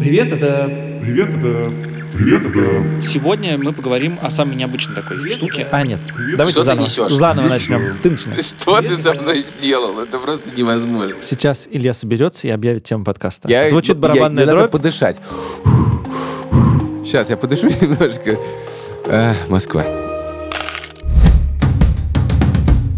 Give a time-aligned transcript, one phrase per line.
[0.00, 0.64] Привет, это...
[1.02, 1.70] Привет, это...
[2.14, 3.06] Привет, это...
[3.06, 5.66] Сегодня мы поговорим о самой необычной такой штуке.
[5.70, 5.98] А, нет.
[6.32, 6.84] Давайте Что ты заново.
[6.84, 7.12] несешь?
[7.12, 7.96] Заново начнем.
[8.02, 8.42] Ты начинай.
[8.42, 10.00] Что ты со мной сделал?
[10.00, 11.16] Это просто невозможно.
[11.24, 13.48] Сейчас Илья соберется и объявит тему подкаста.
[13.48, 14.70] Я- Звучит я- барабанная надо дробь.
[14.70, 15.18] подышать.
[17.04, 18.36] Сейчас я подышу немножко.
[19.08, 19.84] А, Москва.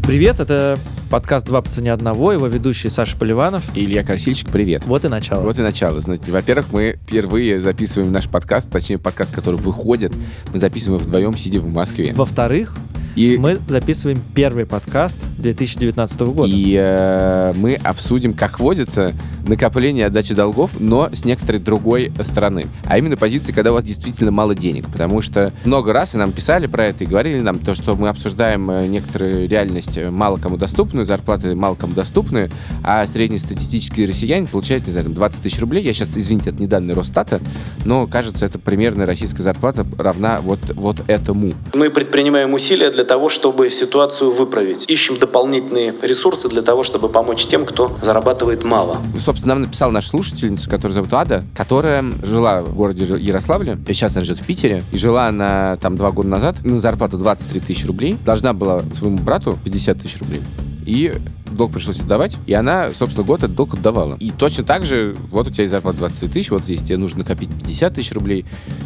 [0.05, 0.77] Привет, это
[1.11, 3.63] подкаст «Два по цене одного», его ведущий Саша Поливанов.
[3.77, 4.85] И Илья Красильщик, привет.
[4.85, 5.43] Вот и начало.
[5.43, 6.01] Вот и начало.
[6.01, 10.13] Знаете, во-первых, мы впервые записываем наш подкаст, точнее, подкаст, который выходит.
[10.53, 12.13] Мы записываем вдвоем, сидя в Москве.
[12.15, 12.75] Во-вторых,
[13.15, 16.51] И, мы записываем первый подкаст 2019 года.
[16.51, 19.13] и э, мы обсудим, как водится,
[19.47, 22.67] накопление отдачи долгов, но с некоторой другой стороны.
[22.85, 24.87] А именно позиции, когда у вас действительно мало денег.
[24.91, 28.09] Потому что много раз и нам писали про это и говорили нам то, что мы
[28.09, 32.51] обсуждаем э, некоторую реальность э, мало кому доступную, зарплаты мало кому доступные,
[32.85, 35.83] а среднестатистический россиянин получает, не знаю, там, 20 тысяч рублей.
[35.83, 37.41] Я сейчас, извините, это не данные Росстата,
[37.85, 41.53] но кажется, это примерно российская зарплата равна вот, вот этому.
[41.75, 44.85] Мы предпринимаем усилия для того, чтобы ситуацию выправить.
[44.89, 48.99] Ищем дополнительные ресурсы для того, чтобы помочь тем, кто зарабатывает мало.
[49.19, 54.17] Собственно, нам написала наша слушательница, которая зовут Ада, которая жила в городе Ярославле, и сейчас
[54.17, 57.87] она живет в Питере, и жила она там два года назад на зарплату 23 тысячи
[57.87, 60.43] рублей, должна была своему брату 50 тысяч рублей.
[60.87, 61.15] И
[61.57, 64.17] долг пришлось отдавать, и она, собственно, год этот долг отдавала.
[64.17, 67.21] И точно так же, вот у тебя есть зарплата 23 тысяч, вот здесь тебе нужно
[67.21, 68.45] накопить 50 тысяч рублей.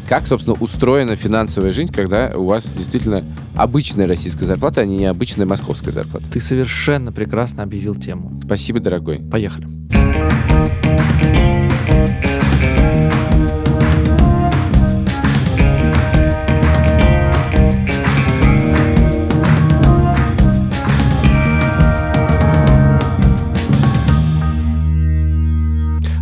[0.08, 5.47] Как, собственно, устроена финансовая жизнь, когда у вас действительно обычная российская зарплата, а не необычная
[5.47, 6.27] московская зарплата?
[6.33, 8.41] Ты совершенно прекрасно объявил тему.
[8.45, 9.19] Спасибо, дорогой.
[9.30, 9.67] Поехали.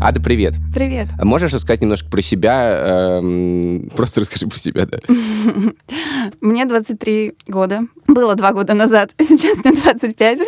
[0.04, 0.52] Ада, привет.
[0.74, 1.08] Привет.
[1.22, 3.20] Можешь рассказать немножко про себя?
[3.20, 4.98] эм, просто расскажи про себя, да.
[6.42, 7.84] Мне 23 года.
[8.06, 10.40] Было два года назад, сейчас мне 25.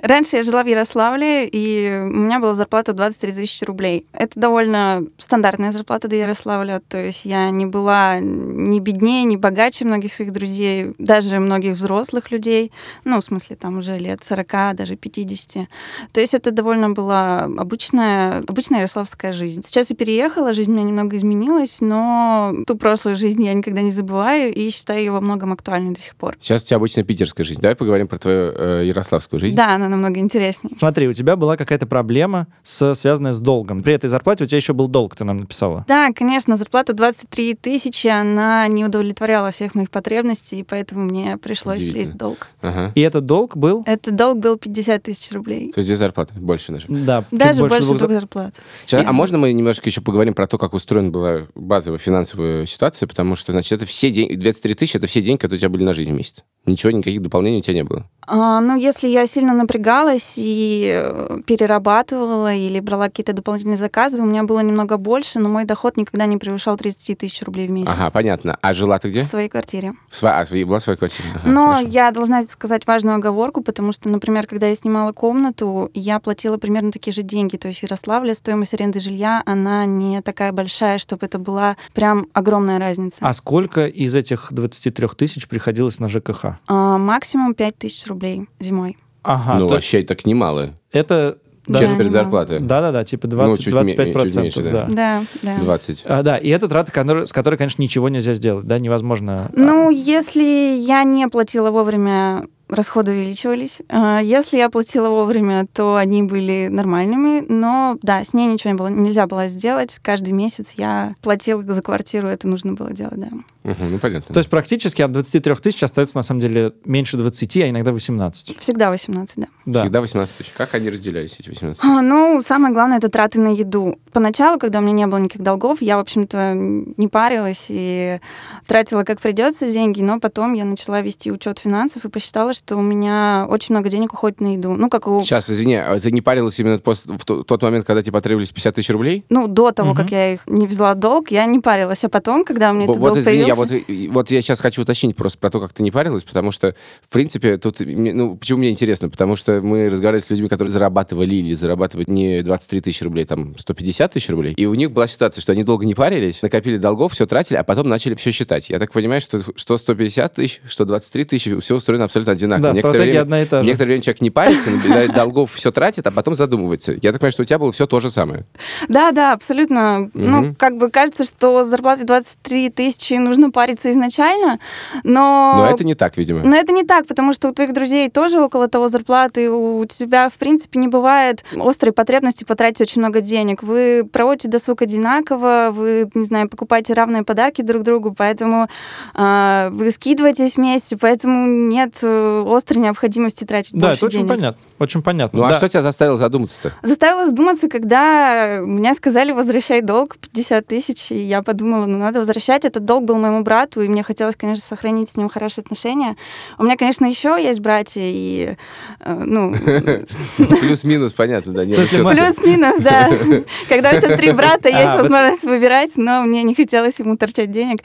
[0.00, 4.06] Раньше я жила в Ярославле, и у меня была зарплата 23 тысячи рублей.
[4.12, 9.84] Это довольно стандартная зарплата для Ярославля, то есть я не была ни беднее, ни богаче
[9.84, 12.72] многих своих друзей, даже многих взрослых людей,
[13.04, 15.68] ну, в смысле, там уже лет 40, даже 50.
[16.12, 19.62] То есть это довольно была обычная, обычная ярославская жизнь.
[19.64, 23.90] Сейчас я переехала, жизнь у меня немного изменилась, но ту прошлую жизнь я никогда не
[23.90, 26.36] забываю и считаю ее во многом актуальной до сих пор.
[26.40, 27.60] Сейчас у тебя обычно питерская жизнь.
[27.60, 29.56] Давай поговорим про твою э, ярославскую жизнь.
[29.56, 30.74] Да, она намного интереснее.
[30.78, 33.82] Смотри, у тебя была какая-то проблема, с, связанная с долгом.
[33.82, 35.84] При этой зарплате у тебя еще был долг, ты нам написала.
[35.88, 41.82] Да, конечно, зарплата 23 тысячи, она не удовлетворяла всех моих потребностей, и поэтому мне пришлось
[41.84, 42.48] влезть в долг.
[42.60, 42.92] Ага.
[42.94, 43.82] И этот долг был...
[43.86, 45.72] Этот долг был 50 тысяч рублей.
[45.72, 46.86] То есть две зарплаты, больше даже.
[46.88, 48.54] Да, Даже больше двух двух зар- зарплат.
[48.86, 52.66] Сейчас- Я- а можно мы немножко еще поговорим про то, как устроена была базовая финансовая
[52.66, 55.68] ситуация, потому что, значит, это все деньги, 23 тысячи, это все деньги, которые у тебя
[55.70, 56.44] были на жизнь в месяц.
[56.66, 58.06] Ничего, никаких дополнений у тебя не было.
[58.26, 64.26] А, ну, если я сильно напрягалась и э, перерабатывала или брала какие-то дополнительные заказы, у
[64.26, 67.90] меня было немного больше, но мой доход никогда не превышал 30 тысяч рублей в месяц.
[67.92, 68.58] Ага, понятно.
[68.60, 69.22] А жила ты где?
[69.22, 69.94] В своей квартире.
[70.10, 71.28] В сво- а, своей- была своя квартира?
[71.34, 71.88] Ага, Но хорошо.
[71.88, 76.92] я должна сказать важную оговорку, потому что, например, когда я снимала комнату, я платила примерно
[76.92, 77.56] такие же деньги.
[77.56, 82.26] То есть в Ярославле стоимость аренды жилья, она не такая большая, чтобы это была прям
[82.32, 83.18] огромная разница.
[83.26, 86.58] А сколько из этих 23 тысяч приходилось на ЖКХ?
[86.66, 88.98] А, максимум 5 тысяч рублей зимой.
[89.22, 90.70] Ага, ну, то вообще так немало.
[90.92, 91.38] это...
[91.64, 92.10] Да, Четверть немало.
[92.10, 92.58] зарплаты.
[92.58, 94.86] Да-да-да, типа Ну, 20, чуть ме- 25 чуть процентов, меньше, да.
[94.86, 94.86] да.
[94.88, 95.58] Да, да.
[95.62, 96.02] 20.
[96.06, 99.48] А, да, и это который- с которой, конечно, ничего нельзя сделать, да, невозможно.
[99.54, 103.78] Ну, если я не платила вовремя, расходы увеличивались.
[103.88, 107.44] А, Если я платила вовремя, то они были нормальными.
[107.48, 110.00] Но да, с ней ничего не было, нельзя было сделать.
[110.02, 113.28] Каждый месяц я платила за квартиру, это нужно было делать, да.
[113.64, 114.34] Мгм, ну, понятно.
[114.34, 118.58] То есть практически от 23 тысяч остается, на самом деле, меньше 20, а иногда 18.
[118.58, 119.46] Всегда 18, да.
[119.66, 119.80] Да.
[119.82, 120.50] Всегда 18 тысяч.
[120.56, 123.98] Как они разделялись, эти 18 А, Ну, самое главное, это траты на еду.
[124.12, 128.18] Поначалу, когда у меня не было никаких долгов, я, в общем-то, не парилась и
[128.66, 132.82] тратила как придется деньги, но потом я начала вести учет финансов и посчитала, что у
[132.82, 134.72] меня очень много денег уходит на еду.
[134.74, 135.22] Ну, как у...
[135.22, 138.50] Сейчас, извини, а ты не парилась именно после- в то- тот момент, когда тебе потребовались
[138.50, 139.24] 50 тысяч рублей?
[139.28, 139.96] Ну, до того, Мгм.
[140.02, 142.04] как я их не взяла долг, я не парилась.
[142.04, 143.70] А потом, когда у меня этот вот долг извини, я я вот,
[144.12, 147.08] вот я сейчас хочу уточнить просто про то, как ты не парилась, потому что, в
[147.08, 151.54] принципе, тут, ну, почему мне интересно, потому что мы разговаривали с людьми, которые зарабатывали или
[151.54, 155.52] зарабатывают не 23 тысячи рублей, там, 150 тысяч рублей, и у них была ситуация, что
[155.52, 158.70] они долго не парились, накопили долгов, все тратили, а потом начали все считать.
[158.70, 162.68] Я так понимаю, что, что 150 тысяч, что 23 тысячи, все устроено абсолютно одинаково.
[162.68, 163.66] Да, Некоторое стратегия время- одна и та же.
[163.66, 166.92] Некоторое время человек не парится, набирает долгов, все тратит, а потом задумывается.
[167.02, 168.46] Я так понимаю, что у тебя было все то же самое.
[168.88, 170.10] Да, да, абсолютно.
[170.14, 174.60] Ну, как бы кажется, что с зарплатой 23 тысячи нужно париться изначально,
[175.02, 175.54] но...
[175.56, 176.42] Но это не так, видимо.
[176.44, 180.28] Но это не так, потому что у твоих друзей тоже около того зарплаты, у тебя,
[180.28, 183.62] в принципе, не бывает острой потребности потратить очень много денег.
[183.62, 188.68] Вы проводите досуг одинаково, вы, не знаю, покупаете равные подарки друг другу, поэтому
[189.14, 194.28] а, вы скидываетесь вместе, поэтому нет э, острой необходимости тратить Да, больше это очень денег.
[194.30, 194.62] понятно.
[194.78, 195.38] Очень понятно.
[195.38, 195.56] Ну, а да.
[195.56, 196.74] что тебя заставило задуматься-то?
[196.82, 202.64] Заставила задуматься, когда мне сказали возвращай долг 50 тысяч, и я подумала, ну надо возвращать.
[202.64, 206.16] Этот долг был моему брату, и мне хотелось, конечно, сохранить с ним хорошие отношения.
[206.58, 208.56] У меня, конечно, еще есть братья, и
[209.00, 209.54] э, ну
[210.36, 211.62] Плюс-минус, понятно, да.
[211.64, 213.10] плюс-минус, да.
[213.68, 215.02] Когда у тебя три брата, есть А, вот.
[215.02, 217.80] возможность выбирать, но мне не хотелось ему торчать денег,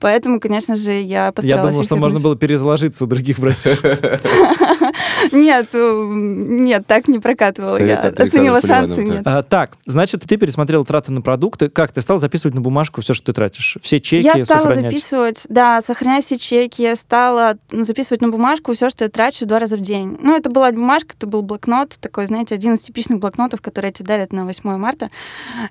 [0.00, 3.82] поэтому, конечно же, я Я постаралась думал, их что можно было перезаложиться у других братьев.
[5.32, 7.76] Нет, э, нет, так не прокатывала.
[7.82, 9.22] Я оценила шансы, нет.
[9.24, 11.68] А, Так, значит, ты пересмотрел траты на продукты.
[11.68, 13.78] Как ты стал записывать на бумажку все, что ты тратишь?
[13.82, 14.92] Все чеки Я стала сохранять?
[14.92, 19.58] записывать, да, сохранять все чеки, я стала записывать на бумажку все, что я трачу два
[19.58, 20.16] раза в день.
[20.20, 24.06] Ну, это была бумажка, это был блокнот, такой, знаете, один из типичных блокнотов, которые тебе
[24.06, 25.10] дарят на 8 марта.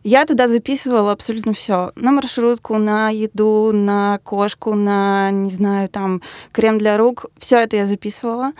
[0.03, 1.91] Я туда записывала абсолютно все.
[1.95, 6.21] На маршрутку, на еду, на кошку, на, не знаю, там,
[6.51, 7.25] крем для рук.
[7.37, 8.53] Все это я записывала.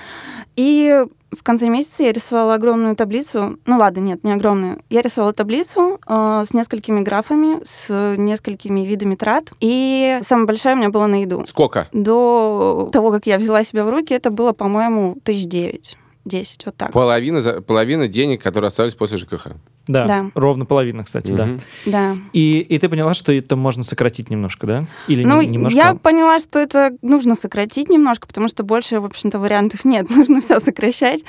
[0.56, 3.58] И в конце месяца я рисовала огромную таблицу.
[3.66, 4.82] Ну ладно, нет, не огромную.
[4.90, 9.52] Я рисовала таблицу э, с несколькими графами, с несколькими видами трат.
[9.60, 11.46] И самая большая у меня была на еду.
[11.48, 11.88] Сколько?
[11.92, 15.98] До того, как я взяла себя в руки, это было, по-моему, тысяч девять.
[16.26, 16.92] 10, вот так.
[16.92, 19.48] Половина, за- половина денег, которые остались после ЖКХ.
[19.86, 20.32] Да, Да.
[20.34, 21.46] ровно половина, кстати, да.
[21.46, 21.62] Мгм.
[21.86, 22.16] Да.
[22.32, 24.88] И, и ты поняла, что это можно сократить немножко, да?
[25.10, 25.78] Или Ну, не- немножко?
[25.78, 30.10] я поняла, что это нужно сократить немножко, потому что больше, в общем-то, вариантов нет.
[30.10, 31.26] Нужно все сокращать.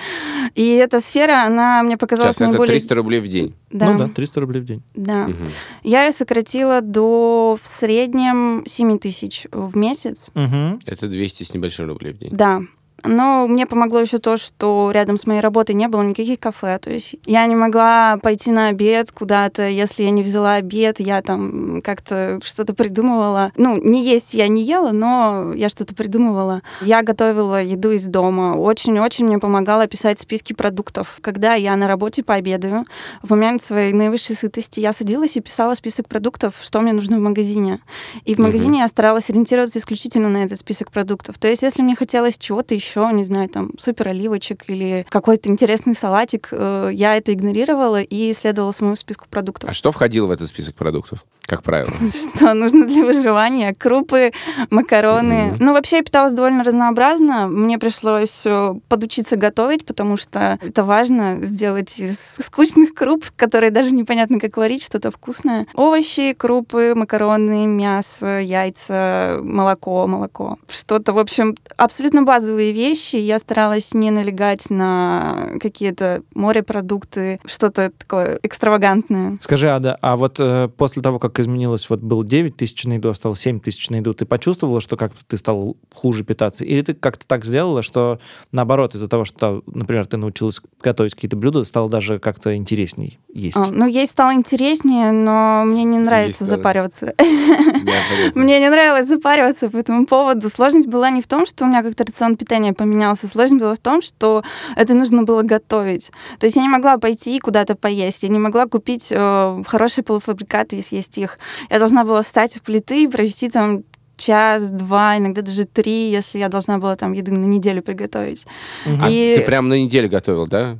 [0.54, 2.74] И эта сфера, она мне показалась Сейчас это наиболее...
[2.78, 3.54] 300 рублей в день.
[3.72, 4.82] Да, Ну да, 300 рублей в день.
[4.94, 5.26] да.
[5.26, 5.36] Мгм.
[5.82, 10.30] Я ее сократила до в среднем 7 тысяч в месяц.
[10.34, 10.78] Мгм.
[10.86, 12.30] Это 200 с небольшим рублей в день.
[12.32, 12.62] Да.
[13.04, 16.78] Но мне помогло еще то, что рядом с моей работой не было никаких кафе.
[16.78, 19.68] То есть я не могла пойти на обед куда-то.
[19.68, 23.52] Если я не взяла обед, я там как-то что-то придумывала.
[23.56, 26.62] Ну, не есть я не ела, но я что-то придумывала.
[26.80, 28.56] Я готовила еду из дома.
[28.56, 31.18] Очень-очень мне помогало писать списки продуктов.
[31.20, 32.86] Когда я на работе пообедаю,
[33.22, 37.20] в момент своей наивысшей сытости я садилась и писала список продуктов, что мне нужно в
[37.20, 37.80] магазине.
[38.24, 41.38] И в магазине я старалась ориентироваться исключительно на этот список продуктов.
[41.38, 45.94] То есть, если мне хотелось чего-то еще, не знаю, там, супер оливочек или какой-то интересный
[45.94, 49.70] салатик, э, я это игнорировала и следовала своему списку продуктов.
[49.70, 51.90] А что входило в этот список продуктов, как правило?
[52.36, 53.74] Что нужно для выживания?
[53.74, 54.32] Крупы,
[54.70, 55.56] макароны.
[55.60, 57.48] Ну, вообще, я питалась довольно разнообразно.
[57.48, 63.90] Мне пришлось э, подучиться готовить, потому что это важно сделать из скучных круп, которые даже
[63.90, 65.66] непонятно, как варить, что-то вкусное.
[65.74, 70.58] Овощи, крупы, макароны, мясо, яйца, молоко, молоко.
[70.68, 72.83] Что-то, в общем, абсолютно базовые вещи.
[72.92, 79.38] Я старалась не налегать на какие-то морепродукты, что-то такое экстравагантное.
[79.40, 83.10] Скажи, Ада, а вот э, после того, как изменилось, вот было 9 тысяч на еду,
[83.10, 86.64] а стало 7 тысяч на еду, ты почувствовала, что как-то ты стал хуже питаться?
[86.64, 88.18] Или ты как-то так сделала, что
[88.52, 93.56] наоборот, из-за того, что, например, ты научилась готовить какие-то блюда, стало даже как-то интересней есть?
[93.56, 96.58] А, ну, ей стало интереснее, но мне не нравится стало.
[96.58, 97.14] запариваться.
[98.34, 100.48] Мне не нравилось запариваться по этому поводу.
[100.48, 103.26] Сложность была не в том, что у меня как-то рацион питания поменялся.
[103.28, 104.42] Сложность была в том, что
[104.76, 106.10] это нужно было готовить.
[106.38, 108.22] То есть я не могла пойти куда-то поесть.
[108.22, 111.38] Я не могла купить э, хорошие полуфабрикаты и съесть их.
[111.70, 113.82] Я должна была встать у плиты и провести там
[114.16, 118.46] час, два, иногда даже три, если я должна была там еды на неделю приготовить.
[118.86, 119.00] Мгм.
[119.04, 120.78] А И- ты прям на неделю готовил, да?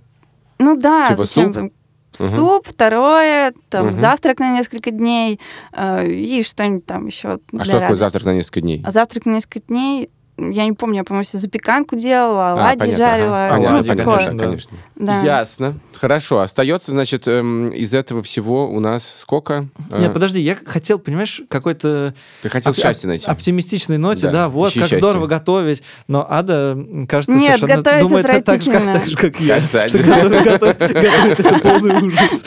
[0.61, 1.55] Ну да, Типа зачем суп?
[1.55, 1.71] там
[2.13, 3.93] суп, второе, там Мгм.
[3.93, 5.41] завтрак на несколько дней
[5.73, 7.41] э, и что-нибудь там еще.
[7.59, 8.83] А что такое завтрак на несколько дней?
[8.87, 12.79] А завтрак на несколько дней, я не помню, я, по-моему, себе запеканку делала, А, оладьи
[12.81, 13.57] понятно, жарила, ага.
[13.57, 14.17] ну, Оладьи, Понятно, такое.
[14.17, 14.45] конечно, да.
[14.45, 14.77] конечно.
[14.97, 15.21] Да.
[15.21, 15.79] Ясно.
[15.95, 16.41] Хорошо.
[16.41, 19.69] Остается, значит, эм, из этого всего у нас сколько?
[19.93, 23.27] Э, Нет, подожди, я хотел, понимаешь, какой-то Ты хотел оп- счастье найти.
[23.31, 24.99] оптимистичной ноте, Да, да, вот, ищи как счастье.
[25.07, 25.83] здорово готовить.
[26.09, 26.77] Но Ада,
[27.09, 29.55] кажется, Нет, совершенно думает так, так же, как, так же, как я.
[29.55, 29.99] Кажется, Что
[30.43, 32.45] готовить это полный ужас.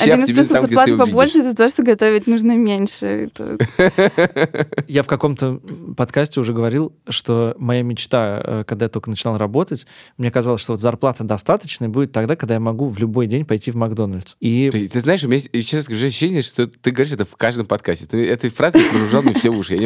[0.00, 3.30] Один из плюсов зарплаты побольше, это то, что готовить нужно меньше.
[4.98, 5.60] Я в каком-то
[5.96, 9.86] подкасте уже говорил, что моя мечта, э, когда я только начинал работать,
[10.16, 13.70] мне казалось, что вот зарплата достаточная будет тогда, когда я могу в любой день пойти
[13.70, 14.34] в Макдональдс.
[14.40, 17.66] И Ты, ты знаешь, у меня сейчас скажу ощущение, что ты говоришь это в каждом
[17.66, 18.06] подкасте.
[18.06, 19.78] Ты этой фразой проружал мне все уши.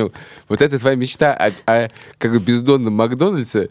[0.49, 3.69] Вот это твоя мечта о, о как бы бездонном Макдональдсе,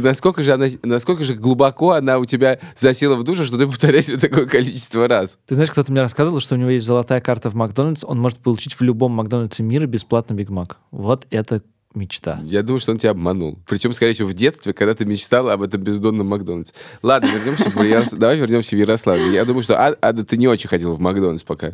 [0.00, 4.08] насколько же, она, насколько же глубоко она у тебя засела в душу, что ты повторяешь
[4.08, 5.38] это такое количество раз.
[5.46, 8.38] ты знаешь, кто-то мне рассказывал, что у него есть золотая карта в Макдональдс, он может
[8.38, 10.78] получить в любом Макдональдсе мира бесплатно Биг Мак.
[10.90, 11.62] Вот это
[11.94, 12.40] мечта.
[12.44, 13.58] Я думаю, что он тебя обманул.
[13.68, 16.72] Причем, скорее всего, в детстве, когда ты мечтала об этом бездонном Макдональдсе.
[17.02, 19.32] Ладно, вернемся в Ярос- Давай вернемся в Ярославль.
[19.32, 21.72] Я думаю, что Ада, ты не очень ходила в Макдональдс пока.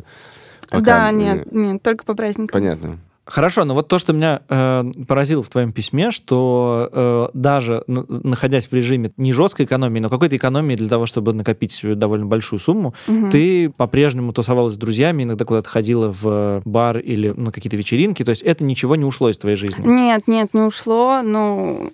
[0.69, 2.53] Пока, Да, нет, нет, только по праздникам.
[2.53, 2.99] Понятно.
[3.31, 8.05] Хорошо, но вот то, что меня э, поразило в твоем письме, что э, даже н-
[8.09, 12.25] находясь в режиме не жесткой экономии, но какой-то экономии для того, чтобы накопить себе довольно
[12.25, 13.31] большую сумму, Мгм.
[13.31, 18.31] ты по-прежнему тусовалась с друзьями, иногда куда-то ходила в бар или на какие-то вечеринки, то
[18.31, 19.81] есть это ничего не ушло из твоей жизни.
[19.87, 21.21] Нет, нет, не ушло.
[21.23, 21.91] Ну,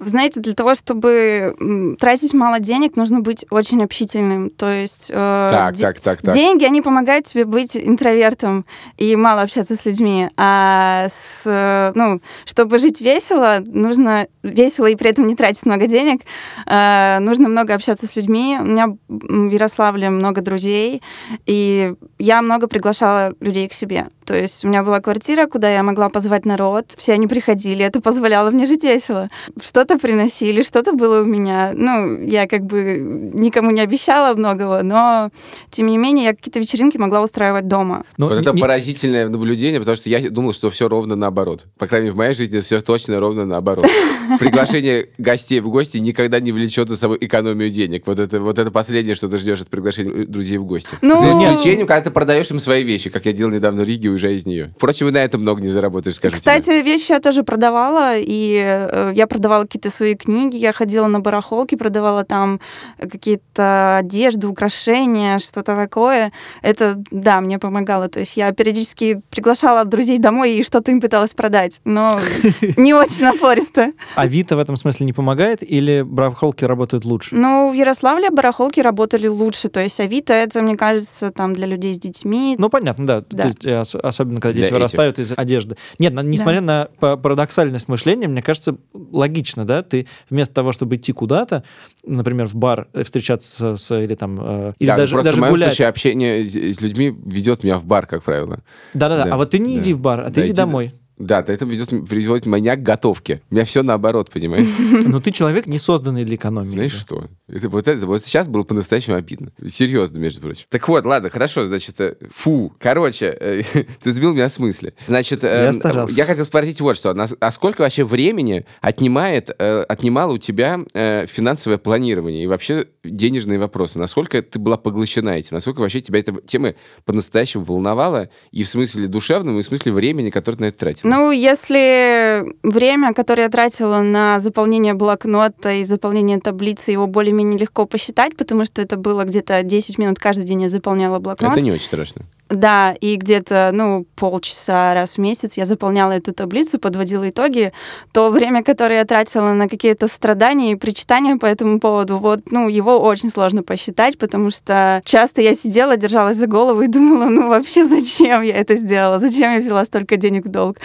[0.00, 1.54] знаете, для того, чтобы
[2.00, 4.50] тратить мало денег, нужно быть очень общительным.
[4.50, 5.14] То есть э,
[5.52, 6.34] Так, де- так, так, так.
[6.34, 8.64] деньги, они помогают тебе быть интровертом
[8.98, 10.28] и мало общаться с людьми.
[10.36, 15.86] А с, э, ну, чтобы жить весело, нужно весело и при этом не тратить много
[15.86, 16.22] денег,
[16.66, 18.58] э, нужно много общаться с людьми.
[18.60, 21.02] У меня в Ярославле много друзей,
[21.46, 24.06] и я много приглашала людей к себе.
[24.30, 28.00] То есть у меня была квартира, куда я могла позвать народ, все они приходили, это
[28.00, 29.28] позволяло мне жить весело.
[29.60, 31.72] Что-то приносили, что-то было у меня.
[31.74, 32.96] Ну, я как бы
[33.34, 35.30] никому не обещала многого, но
[35.72, 38.04] тем не менее я какие-то вечеринки могла устраивать дома.
[38.18, 41.66] Ну, Вот не- это не- поразительное наблюдение, потому что я думал, что все ровно наоборот.
[41.76, 43.84] По крайней мере, в моей жизни все точно ровно наоборот.
[44.38, 48.04] Приглашение гостей в гости никогда не влечет за собой экономию денег.
[48.06, 50.96] Вот это, вот это последнее, что ты ждешь от приглашения друзей в гости.
[51.02, 54.10] Ну, За исключением, когда ты продаешь им свои вещи, как я делал недавно в Риге,
[54.20, 54.72] уезжая из нее.
[54.76, 56.38] Впрочем, и на этом много не заработаешь, скажу тебе.
[56.38, 61.20] Кстати, вещи я тоже продавала, и э, я продавала какие-то свои книги, я ходила на
[61.20, 62.60] барахолки, продавала там
[62.98, 66.32] какие-то одежды, украшения, что-то такое.
[66.62, 68.08] Это, да, мне помогало.
[68.08, 72.20] То есть я периодически приглашала друзей домой и что-то им пыталась продать, но
[72.76, 73.92] не очень напористо.
[74.14, 77.34] Авито в этом смысле не помогает или барахолки работают лучше?
[77.34, 81.94] Ну, в Ярославле барахолки работали лучше, то есть Авито это, мне кажется, там для людей
[81.94, 82.56] с детьми.
[82.58, 83.24] Ну, понятно, да.
[83.30, 83.42] Да.
[83.42, 84.74] То есть, э, особенно, когда Для дети этих.
[84.78, 85.76] вырастают из одежды.
[85.98, 89.82] Нет, на- несмотря на па- парадоксальность мышления, мне кажется, логично, да?
[89.82, 91.64] Ты вместо того, чтобы идти куда-то,
[92.04, 95.36] например, в бар, э, встречаться с, или там, э, или Да, ну даже, просто даже
[95.36, 95.68] в моем гулять.
[95.70, 98.60] случае общение с людьми ведет меня в бар, как правило.
[98.94, 99.24] Да-да-да.
[99.24, 99.82] Да, А вот ты не да.
[99.82, 100.94] иди в бар, а ты Да, иди иди- домой.
[101.18, 103.42] Да, это ведет, приводит меня к готовке.
[103.50, 104.66] У меня все наоборот, понимаешь?
[105.06, 106.68] Но ты человек, не созданный для экономии.
[106.68, 106.98] Знаешь да.
[106.98, 107.24] что?
[107.52, 109.52] Это, вот, это, вот сейчас было по-настоящему обидно.
[109.68, 110.66] Серьезно, между прочим.
[110.68, 112.72] Так вот, ладно, хорошо, значит, э, фу.
[112.78, 113.62] Короче, э,
[114.02, 114.94] ты сбил меня с мысли.
[115.06, 116.14] Значит, э, Я старался.
[116.14, 117.10] я хотел спросить вот что.
[117.40, 123.58] А сколько вообще времени отнимает, э, отнимало у тебя э, финансовое планирование и вообще денежные
[123.58, 123.98] вопросы?
[123.98, 125.50] Насколько ты была поглощена этим?
[125.52, 130.30] Насколько вообще тебя эта тема по-настоящему волновала и в смысле душевном, и в смысле времени,
[130.30, 131.10] которое ты на это тратила?
[131.10, 137.06] Ну, если время, которое я тратила на заполнение блокнота и заполнение таблицы, его
[137.40, 141.52] более-менее легко посчитать, потому что это было где-то 10 минут каждый день я заполняла блокнот.
[141.52, 142.22] это не очень страшно.
[142.50, 147.72] Да, и где-то, ну, полчаса раз в месяц я заполняла эту таблицу, подводила итоги.
[148.12, 152.68] То время, которое я тратила на какие-то страдания и причитания по этому поводу, вот, ну,
[152.68, 157.48] его очень сложно посчитать, потому что часто я сидела, держалась за голову и думала, ну,
[157.48, 159.20] вообще, зачем я это сделала?
[159.20, 160.78] Зачем я взяла столько денег в долг?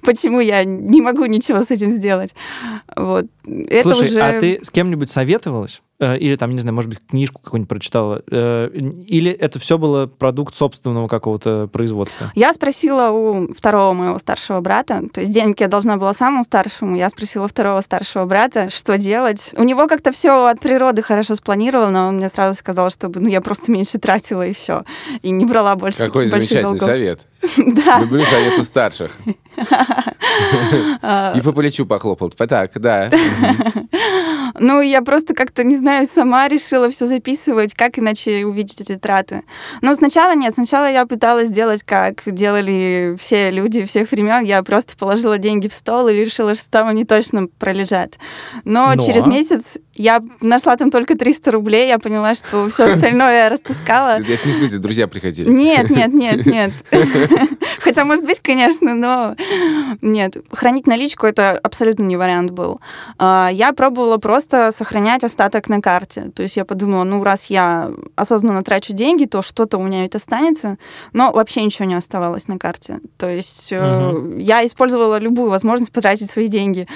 [0.00, 2.34] Почему я не могу ничего с этим сделать?
[2.96, 3.26] Вот.
[3.44, 4.20] Это Слушай, уже...
[4.22, 5.82] а ты с кем-нибудь советовалась?
[6.02, 8.22] Э, Или там, не знаю, может быть, книжку какую-нибудь прочитала?
[8.28, 12.32] Э, Или это все было продукт собственного какого-то производства?
[12.34, 16.96] Я спросила у второго моего старшего брата, то есть денег я должна была самому старшему,
[16.96, 19.50] я спросила второго старшего брата, что делать.
[19.56, 23.40] У него как-то все от природы хорошо спланировано, он мне сразу сказал, чтобы ну, я
[23.40, 24.82] просто меньше тратила и все,
[25.22, 26.88] и не брала больше Какой таких больших замечательный долгов.
[26.88, 27.26] совет.
[27.84, 28.00] Да.
[28.00, 29.12] Люблю советы старших.
[31.36, 32.30] И по плечу похлопал.
[32.30, 33.08] Так, да.
[34.58, 39.42] Ну, я просто как-то, не знаю, сама решила все записывать, как иначе увидеть эти траты.
[39.80, 44.44] Но сначала нет, сначала я пыталась сделать, как делали все люди всех времен.
[44.44, 48.18] Я просто положила деньги в стол и решила, что там они точно пролежат.
[48.64, 49.06] Но, Но?
[49.06, 49.62] через месяц
[49.94, 54.18] я нашла там только 300 рублей, я поняла, что все остальное я растаскала.
[54.18, 55.48] Это не в смысле, друзья приходили.
[55.48, 56.72] Нет, нет, нет, нет.
[57.78, 59.36] Хотя, может быть, конечно, но
[60.00, 60.36] нет.
[60.50, 62.80] Хранить наличку это абсолютно не вариант был.
[63.18, 66.30] А, я пробовала просто сохранять остаток на карте.
[66.34, 70.14] То есть я подумала, ну, раз я осознанно трачу деньги, то что-то у меня ведь
[70.14, 70.78] останется.
[71.12, 73.00] Но вообще ничего не оставалось на карте.
[73.18, 74.36] То есть угу.
[74.38, 76.86] я использовала любую возможность потратить свои деньги.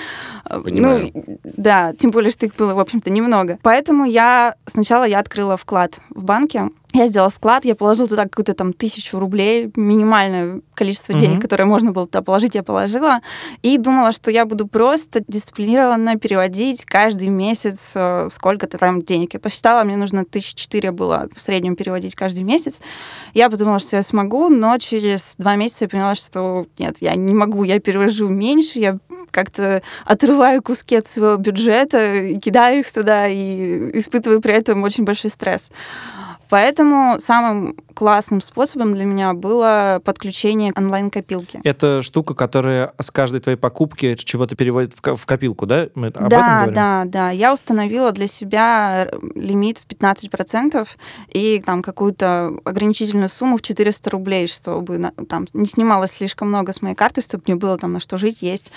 [0.48, 1.10] Э, Понимаю.
[1.12, 3.58] Ну, да, тем более, что их было, общем-то, немного.
[3.62, 8.54] Поэтому я сначала я открыла вклад в банке, я сделала вклад, я положила туда какую-то
[8.54, 11.18] там тысячу рублей, минимальное количество mm-hmm.
[11.18, 13.20] денег, которое можно было туда положить, я положила.
[13.62, 19.34] И думала, что я буду просто дисциплинированно переводить каждый месяц э, сколько-то там денег.
[19.34, 22.80] Я посчитала, мне нужно тысяча четыре было в среднем переводить каждый месяц.
[23.34, 27.34] Я подумала, что я смогу, но через два месяца я поняла, что нет, я не
[27.34, 28.98] могу, я перевожу меньше, я
[29.30, 35.30] как-то отрываю куски от своего бюджета, кидаю их туда и испытываю при этом очень большой
[35.30, 35.70] стресс.
[36.48, 41.60] Поэтому самым классным способом для меня было подключение онлайн-копилки.
[41.64, 45.88] Это штука, которая с каждой твоей покупки чего-то переводит в копилку, да?
[45.94, 47.30] Мы об да, этом да, да.
[47.30, 50.86] Я установила для себя лимит в 15%
[51.32, 56.82] и там какую-то ограничительную сумму в 400 рублей, чтобы там не снималось слишком много с
[56.82, 58.72] моей карты, чтобы мне было там на что жить, есть,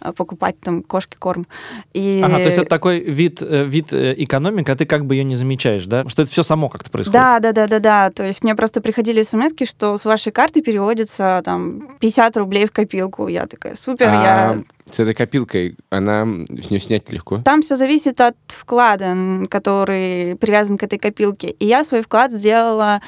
[0.00, 1.46] э, покупать там кошки корм.
[1.92, 2.20] И...
[2.24, 5.22] Ага, то есть это такой вид, э, вид э, экономики, а ты как бы ее
[5.22, 6.08] не замечаешь, да?
[6.08, 7.13] Что это все само как-то происходит?
[7.14, 8.10] Да, да, да, да, да.
[8.10, 12.72] То есть мне просто приходили смс что с вашей карты переводится там 50 рублей в
[12.72, 13.28] копилку.
[13.28, 17.38] Я такая, супер, а, я с этой копилкой, она с нее снять легко?
[17.44, 19.16] Там все зависит от вклада,
[19.50, 21.48] который привязан к этой копилке.
[21.48, 23.00] И я свой вклад сделала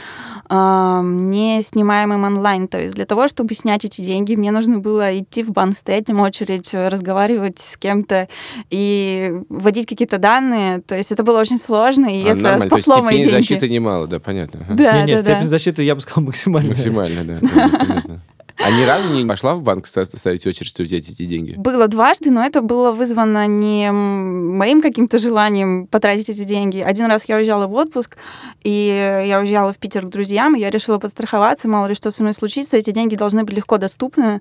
[0.49, 2.67] э, не снимаемым онлайн.
[2.67, 6.09] То есть для того, чтобы снять эти деньги, мне нужно было идти в банк, стоять
[6.09, 8.29] им очередь, разговаривать с кем-то
[8.71, 10.81] и вводить какие-то данные.
[10.81, 12.67] То есть это было очень сложно, и а, это нормально.
[12.67, 13.33] спасло мои деньги.
[13.33, 14.61] защиты немало, да, понятно.
[14.67, 14.75] Ага.
[14.75, 15.47] Да, не, не, да, степень да.
[15.47, 16.75] защиты, я бы сказал, максимальная.
[16.75, 18.21] Максимально, да.
[18.59, 21.55] А ни разу не пошла в банк ставить очередь, чтобы взять эти деньги?
[21.57, 26.79] Было дважды, но это было вызвано не моим каким-то желанием потратить эти деньги.
[26.79, 28.17] Один раз я уезжала в отпуск,
[28.63, 32.23] и я уезжала в Питер к друзьям, и я решила подстраховаться, мало ли что со
[32.23, 34.41] мной случится, эти деньги должны быть легко доступны.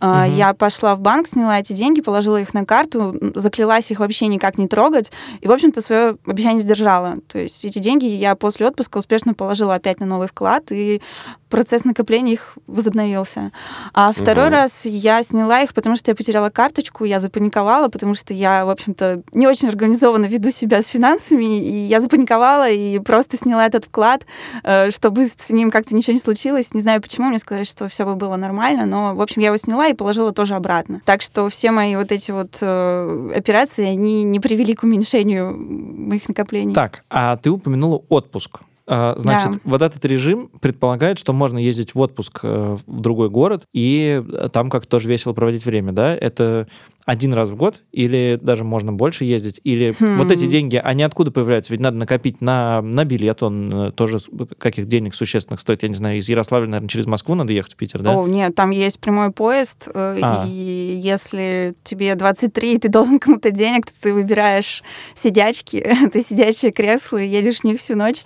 [0.00, 0.24] Угу.
[0.36, 4.58] Я пошла в банк, сняла эти деньги, положила их на карту, заклялась их вообще никак
[4.58, 5.10] не трогать,
[5.40, 7.16] и, в общем-то, свое обещание сдержала.
[7.28, 11.00] То есть эти деньги я после отпуска успешно положила опять на новый вклад, и
[11.48, 13.52] процесс накопления их возобновился.
[13.92, 14.52] А второй угу.
[14.52, 18.70] раз я сняла их, потому что я потеряла карточку, я запаниковала, потому что я, в
[18.70, 23.84] общем-то, не очень организованно веду себя с финансами, и я запаниковала и просто сняла этот
[23.84, 24.26] вклад,
[24.62, 26.74] э, чтобы с ним как-то ничего не случилось.
[26.74, 29.56] Не знаю почему, мне сказали, что все бы было нормально, но, в общем, я его
[29.56, 31.00] сняла и положила тоже обратно.
[31.04, 36.28] Так что все мои вот эти вот э, операции, они не привели к уменьшению моих
[36.28, 36.74] накоплений.
[36.74, 38.60] Так, а ты упомянула отпуск.
[38.88, 39.60] А, значит, да.
[39.64, 44.48] вот этот режим предполагает, что можно ездить в отпуск э, в другой город и э,
[44.52, 46.14] там как тоже весело проводить время, да?
[46.14, 46.68] Это
[47.06, 50.18] один раз в год, или даже можно больше ездить, или хм.
[50.18, 51.72] вот эти деньги, они откуда появляются?
[51.72, 54.18] Ведь надо накопить на, на билет, он э, тоже
[54.58, 57.76] каких денег существенных стоит, я не знаю, из Ярославля, наверное, через Москву надо ехать в
[57.76, 58.10] Питер, да?
[58.10, 60.46] О, нет, там есть прямой поезд, э, а.
[60.48, 64.82] и если тебе 23, и ты должен кому-то денег, то ты выбираешь
[65.14, 68.24] сидячки, ты сидячее кресло, и едешь в них всю ночь.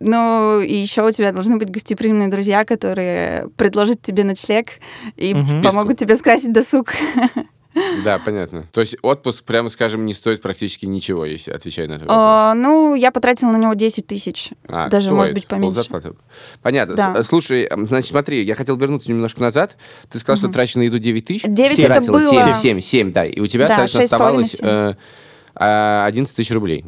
[0.00, 4.72] Ну, и еще у тебя должны быть гостеприимные друзья, которые предложат тебе ночлег
[5.16, 5.62] и угу.
[5.62, 6.92] помогут тебе скрасить досуг.
[8.04, 8.66] Да, понятно.
[8.72, 12.24] То есть отпуск, прямо скажем, не стоит практически ничего, если отвечать на твой вопрос.
[12.24, 14.50] А, ну, я потратила на него 10 тысяч.
[14.66, 15.16] А, Даже, стоит.
[15.16, 15.82] может быть, поменьше.
[16.62, 16.94] Понятно.
[16.94, 17.22] Да.
[17.22, 19.76] Слушай, значит, смотри, я хотел вернуться немножко назад.
[20.10, 20.46] Ты сказал, угу.
[20.46, 21.42] что трачено на еду 9 тысяч.
[21.42, 22.20] 9 это было...
[22.20, 23.24] 7, 7, 7, да.
[23.24, 24.94] И у тебя, да, соответственно, оставалось э,
[25.54, 26.84] 11 тысяч рублей.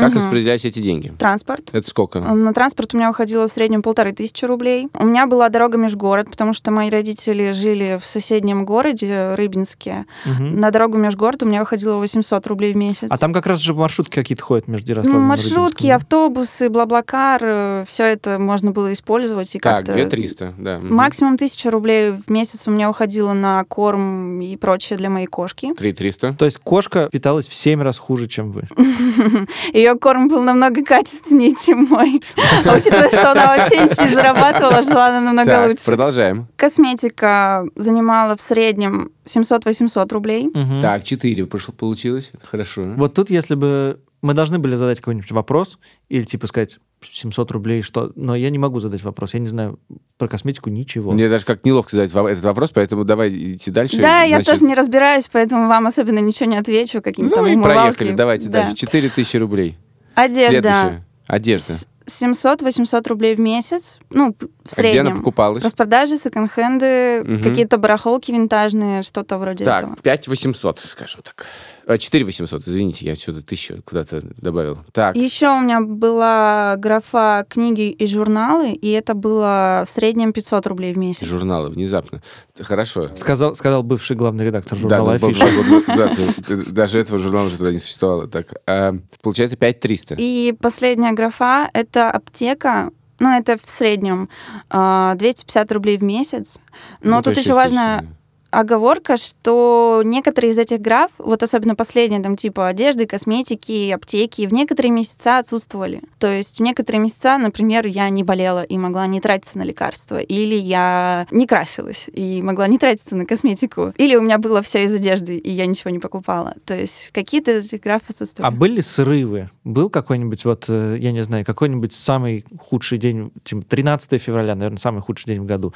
[0.00, 0.18] Как угу.
[0.18, 1.12] распределять эти деньги?
[1.18, 1.70] Транспорт.
[1.72, 2.20] Это сколько?
[2.20, 4.88] На транспорт у меня уходило в среднем полторы тысячи рублей.
[4.94, 10.06] У меня была дорога межгород, потому что мои родители жили в соседнем городе, Рыбинске.
[10.26, 10.42] Угу.
[10.42, 13.08] На дорогу межгород у меня уходило 800 рублей в месяц.
[13.10, 17.84] А там как раз же маршрутки какие-то ходят между Ярославлем Маршрутки, и автобусы, Блаблакар, э,
[17.86, 19.54] все это можно было использовать.
[19.54, 20.80] И так, 2300, да.
[20.82, 25.72] Максимум 1000 рублей в месяц у меня уходило на корм и прочее для моей кошки.
[25.74, 26.34] 3300.
[26.34, 28.68] То есть кошка питалась в 7 раз хуже, чем вы.
[29.72, 32.22] Ее ее корм был намного качественнее, чем мой.
[32.66, 35.84] А учитывая, что она вообще ничего не зарабатывала, жила она намного так, лучше.
[35.84, 36.46] продолжаем.
[36.56, 40.48] Косметика занимала в среднем 700-800 рублей.
[40.48, 40.80] Угу.
[40.82, 42.32] Так, 4 получилось.
[42.42, 42.82] Хорошо.
[42.96, 45.78] Вот тут, если бы мы должны были задать какой-нибудь вопрос
[46.08, 48.12] или типа сказать 700 рублей, что...
[48.14, 49.34] Но я не могу задать вопрос.
[49.34, 49.78] Я не знаю
[50.18, 51.12] про косметику ничего.
[51.12, 53.96] Мне даже как неловко задать этот вопрос, поэтому давай идти дальше.
[53.96, 54.46] Да, Значит...
[54.46, 57.00] я тоже не разбираюсь, поэтому вам особенно ничего не отвечу.
[57.00, 58.12] Каким-то ну и проехали.
[58.12, 58.64] Давайте да.
[58.64, 58.76] дальше.
[58.76, 59.78] 4 тысячи рублей.
[60.14, 60.60] Одежда.
[60.60, 61.04] Следующее.
[61.26, 61.74] Одежда.
[62.10, 65.18] 700-800 рублей в месяц, ну, в А где она среднем.
[65.18, 65.62] покупалась?
[65.62, 67.42] Распродажи, секонд-хенды, Мгм.
[67.42, 69.94] какие-то барахолки винтажные, что-то вроде этого.
[69.94, 71.46] Так, 5 800, скажем так.
[71.86, 74.78] А, 4 800, извините, я сюда тысячу куда-то добавил.
[74.92, 80.66] Так, Еще у меня была графа книги и журналы, и это было в среднем 500
[80.66, 81.26] рублей в месяц.
[81.26, 82.22] журналы, внезапно.
[82.60, 83.10] Хорошо.
[83.16, 85.84] Сказал, сказал бывший главный редактор Да, журнала ну, был- «Афиша».
[85.96, 86.14] да,
[86.46, 88.28] ты- даже этого журнала уже тогда не существовало.
[88.28, 90.16] Так, а, получается 5300.
[90.18, 94.28] И последняя графа— это аптека, ну, это в среднем
[94.68, 96.60] а, 250 рублей в месяц.
[97.02, 98.06] Но Ну, тут еще 6 тысяч, важно да.
[98.50, 104.52] Оговорка, что некоторые из этих граф, вот особенно последние, там, типа одежды, косметики, аптеки, в
[104.52, 106.02] некоторые месяца отсутствовали.
[106.18, 110.18] То есть в некоторые месяца, например, я не болела и могла не тратиться на лекарства,
[110.18, 114.84] или я не красилась и могла не тратиться на косметику, или у меня было все
[114.84, 116.54] из одежды, и я ничего не покупала.
[116.64, 118.54] То есть какие-то из этих граф А отсутствовали.
[118.54, 119.50] были срывы?
[119.64, 124.78] Был какой-нибудь, вот, э, я не знаю, какой-нибудь самый худший день, типа 13 февраля, наверное,
[124.78, 125.72] самый худший день в году.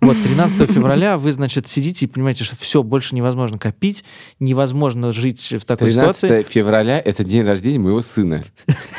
[0.00, 4.02] Вот 13 февраля вы, значит, сидите и понимаете, что все, больше невозможно копить,
[4.40, 6.46] невозможно жить в такой 13 ситуации.
[6.48, 8.42] февраля это день рождения моего сына.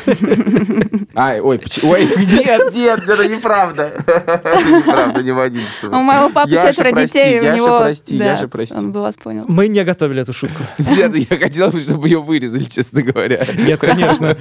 [1.16, 3.92] Ай, ой, поч- ой, нет, нет, это неправда.
[4.08, 7.80] Это неправда, не в 11 У моего папы четверо детей, у него...
[7.80, 8.76] прости, Яша, прости.
[8.76, 9.46] Он бы вас понял.
[9.48, 10.62] Мы не готовили эту шутку.
[10.78, 13.48] Нет, я хотел, чтобы ее вырезали, честно говоря.
[13.58, 14.38] Нет, конечно.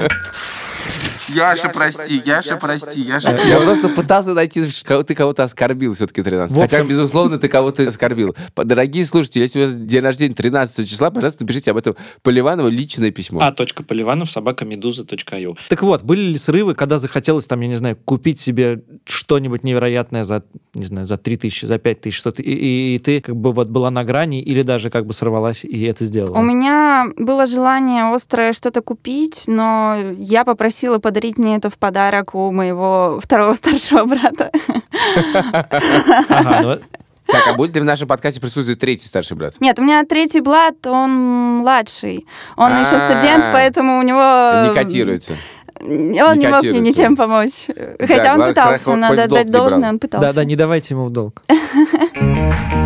[1.28, 3.36] Яша, прости, Яша, прости, Яша.
[3.46, 6.56] Я просто пытался найти, что кого- ты кого-то оскорбил все-таки 13.
[6.56, 8.34] В Хотя, безусловно, ты кого-то оскорбил.
[8.56, 13.10] Дорогие слушатели, если у вас день рождения 13 числа, пожалуйста, напишите об этом Поливанову личное
[13.10, 13.40] письмо.
[13.42, 13.52] А.
[13.86, 15.56] Поливанов, собака медуза.io.
[15.68, 20.24] Так вот, были ли срывы, когда захотелось, там, я не знаю, купить себе что-нибудь невероятное
[20.24, 20.42] за,
[20.74, 23.52] не знаю, за 3 тысячи, за 5 тысяч, что-то, и, и- и ты как бы
[23.52, 26.36] вот была на грани или даже как бы сорвалась и это сделала?
[26.38, 32.34] У меня было желание острое что-то купить, но я попросила подарить мне это в подарок
[32.34, 34.50] у моего второго старшего брата.
[36.62, 36.78] Ну,
[37.26, 39.54] Так, а будет ли в нашем подкасте присутствовать третий старший брат?
[39.58, 42.26] Нет, у меня третий брат, он младший.
[42.56, 43.08] Он еще А.
[43.08, 44.68] студент, поэтому у него...
[44.68, 45.32] Не котируется.
[45.80, 47.66] Он не мог мне ничем помочь.
[47.98, 50.28] Хотя он ладно, пытался, надо отдать не должное, он пытался.
[50.28, 51.42] Да-да, не давайте ему в долг.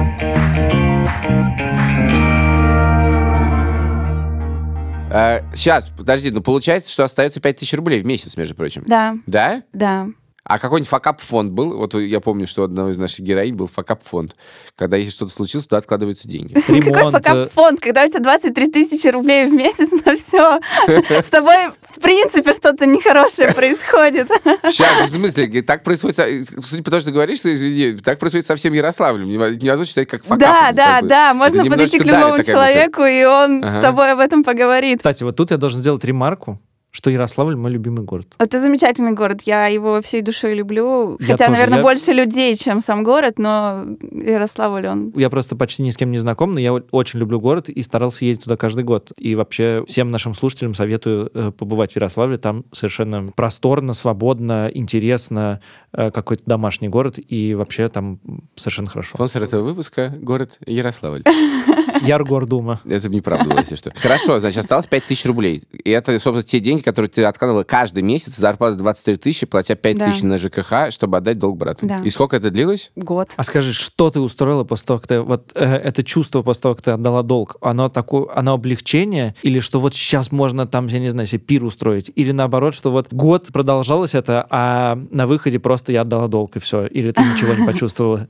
[5.54, 8.84] сейчас, подожди, ну получается, что остается 5000 рублей в месяц, между прочим.
[8.86, 9.62] Да, Да?
[9.72, 10.06] да.
[10.42, 11.76] А какой-нибудь факап-фонд был?
[11.76, 14.34] Вот я помню, что у одного из наших героинь был факап-фонд.
[14.74, 16.54] Когда если что-то случилось, туда откладываются деньги.
[16.66, 20.60] Какой э, факап-фонд, когда у тебя 23 тысячи рублей в месяц на все.
[21.22, 21.56] С тобой,
[21.96, 24.28] в принципе, что-то нехорошее происходит.
[24.64, 26.16] Сейчас, в смысле, так происходит,
[26.64, 29.28] судя по тому, что ты говоришь, что, извини, так происходит со всем Ярославлем.
[29.28, 30.38] Нево- Невозможно считать как факап.
[30.40, 31.34] Да, да, да.
[31.34, 34.98] Можно подойти к любому человеку, и он с тобой об этом поговорит.
[34.98, 38.34] Кстати, вот тут я должен сделать ремарку, что Ярославль мой любимый город.
[38.38, 39.42] Это замечательный город.
[39.44, 41.16] Я его всей душой люблю.
[41.20, 41.50] Я Хотя, тоже.
[41.52, 45.12] наверное, Я- больше людей, чем сам город, но Ярославль, он...
[45.16, 48.24] Я просто почти ни с кем не знаком, но я очень люблю город и старался
[48.24, 49.12] ездить туда каждый год.
[49.18, 52.38] И вообще всем нашим слушателям советую э, побывать в Ярославле.
[52.38, 55.60] Там совершенно просторно, свободно, интересно,
[55.92, 58.18] э, какой-то домашний город, и вообще там
[58.56, 59.10] совершенно хорошо.
[59.14, 61.22] Спонсор этого выпуска— город Ярославль.
[62.00, 62.80] Яргордума.
[62.84, 63.92] Это неправда если что.
[63.96, 65.62] Хорошо, значит, осталось 5 тысяч рублей.
[65.84, 69.98] И это, собственно, те деньги, которые ты откладывала каждый месяц, зарплата 23 тысячи, платя 5
[69.98, 70.06] Да.
[70.06, 71.86] тысяч на ЖКХ, чтобы отдать долг брату.
[71.86, 71.98] Да.
[72.04, 72.90] И сколько это длилось?
[72.96, 73.30] Год.
[73.36, 75.20] А скажи, что ты устроила после того, как ты...
[75.20, 79.34] Вот э, это чувство после того, как ты отдала долг, оно такое, оно облегчение?
[79.42, 82.10] Или что вот сейчас можно там, я не знаю, себе пир устроить?
[82.14, 86.60] Или наоборот, что вот год продолжалось это, а на выходе просто я отдала долг, и
[86.60, 86.86] все?
[86.86, 88.28] Или ты ничего не почувствовала?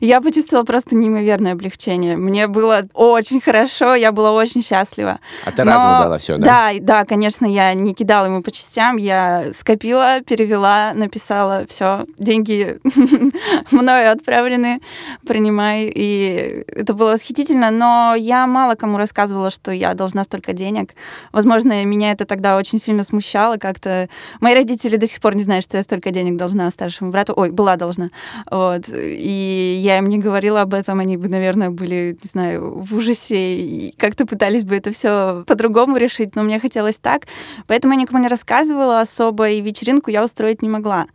[0.00, 2.16] Я почувствовала просто неимоверное облегчение.
[2.16, 5.18] Мне было очень хорошо, я была очень счастлива.
[5.44, 6.44] А ты Но- разово дала все, да?
[6.44, 12.78] Да, да, конечно, я не кидала ему по частям, я скопила, перевела, написала, все, деньги
[13.70, 14.80] мною отправлены,
[15.26, 15.90] принимай.
[15.94, 20.94] И это было восхитительно, но я мало кому рассказывала, что я должна столько денег.
[21.32, 24.08] Возможно, меня это тогда очень сильно смущало как-то.
[24.40, 27.32] Мои родители до сих пор не знают, что я столько денег должна старшему брату.
[27.36, 28.10] Ой, была должна.
[28.50, 28.82] Вот.
[28.88, 33.56] И я им не говорила об этом, они бы, наверное, были, не знаю, в ужасе
[33.56, 37.26] и как-то пытались бы это все по-другому решить, но мне хотелось так.
[37.66, 41.06] Поэтому я никому не рассказывала особо, и вечеринку я устроить не могла.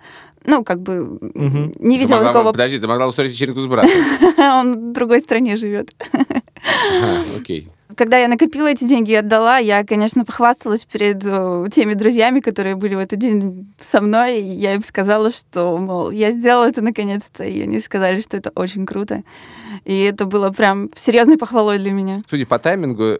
[0.45, 1.73] Ну, как бы Мгм.
[1.79, 2.51] не Ты видела могла- никакого...
[2.53, 3.91] Подожди, ты могла устроить вечеринку с братом.
[4.37, 5.89] Он в другой стране живет.
[7.37, 7.69] Окей.
[7.97, 12.75] Когда я накопила эти деньги и отдала, я, конечно, похвасталась перед э, теми друзьями, которые
[12.75, 14.39] были в этот день со мной.
[14.39, 17.43] И я им сказала, что, мол, я сделала это наконец-то.
[17.43, 19.23] И они сказали, что это очень круто.
[19.83, 22.21] И это было прям серьезной похвалой для меня.
[22.29, 23.17] Судя по таймингу,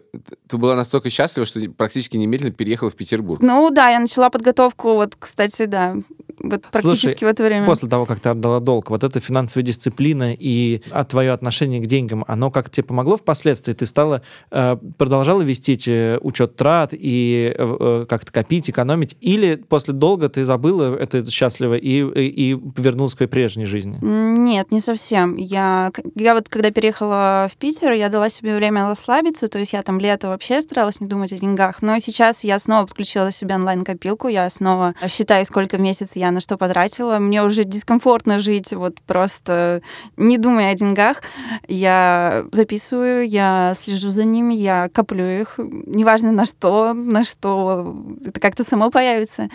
[0.48, 3.42] ты была настолько счастлива, что практически немедленно переехала в Петербург.
[3.42, 5.96] Ну да, я начала подготовку, вот, кстати, да,
[6.39, 7.65] вот практически Слушай, в это время.
[7.65, 11.88] После того, как ты отдала долг, вот эта финансовая дисциплина и а, твое отношение к
[11.88, 13.73] деньгам, оно как тебе помогло впоследствии?
[13.73, 14.21] Ты стала,
[14.52, 19.17] э, продолжала вести э, учет трат и э, как-то копить, экономить?
[19.21, 23.97] Или после долга ты забыла это счастливо и, и, и вернулась к своей прежней жизни?
[24.02, 25.36] Нет, не совсем.
[25.38, 29.82] Я, я вот когда переехала в Питер, я дала себе время расслабиться, то есть я
[29.82, 31.82] там лето вообще старалась не думать о деньгах.
[31.82, 36.40] Но сейчас я снова подключила себе онлайн-копилку, я снова считаю, сколько в месяц я на
[36.40, 37.20] что потратила.
[37.20, 39.82] Мне уже дискомфортно жить вот просто
[40.18, 41.22] не думая о деньгах.
[41.68, 45.56] Я записываю, я слежу за ними, я коплю их.
[45.58, 49.50] Неважно на что, на что это как-то само появится.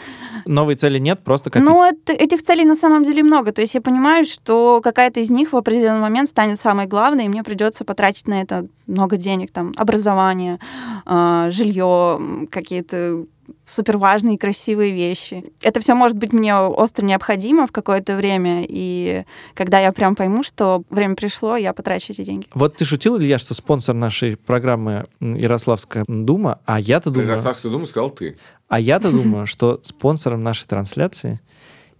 [0.46, 1.68] Новой цели нет, просто копить.
[1.68, 3.52] Ну, это- этих целей на самом деле много.
[3.52, 7.28] То есть я понимаю, что какая-то из них в определенный момент станет самой главной, и
[7.28, 10.58] мне придется потратить на это много денег, там, образование,
[11.06, 13.24] а, жилье, какие-то
[13.64, 15.52] суперважные, красивые вещи.
[15.62, 20.42] Это все может быть мне остро необходимо в какое-то время, и когда я прям пойму,
[20.42, 22.46] что время пришло, я потрачу эти деньги.
[22.54, 27.86] Вот ты шутил, Илья, что спонсор нашей программы Ярославская Дума, а я-то думаю, Ярославскую думу
[27.86, 28.36] сказал ты.
[28.68, 31.40] а я-то думаю, что спонсором нашей трансляции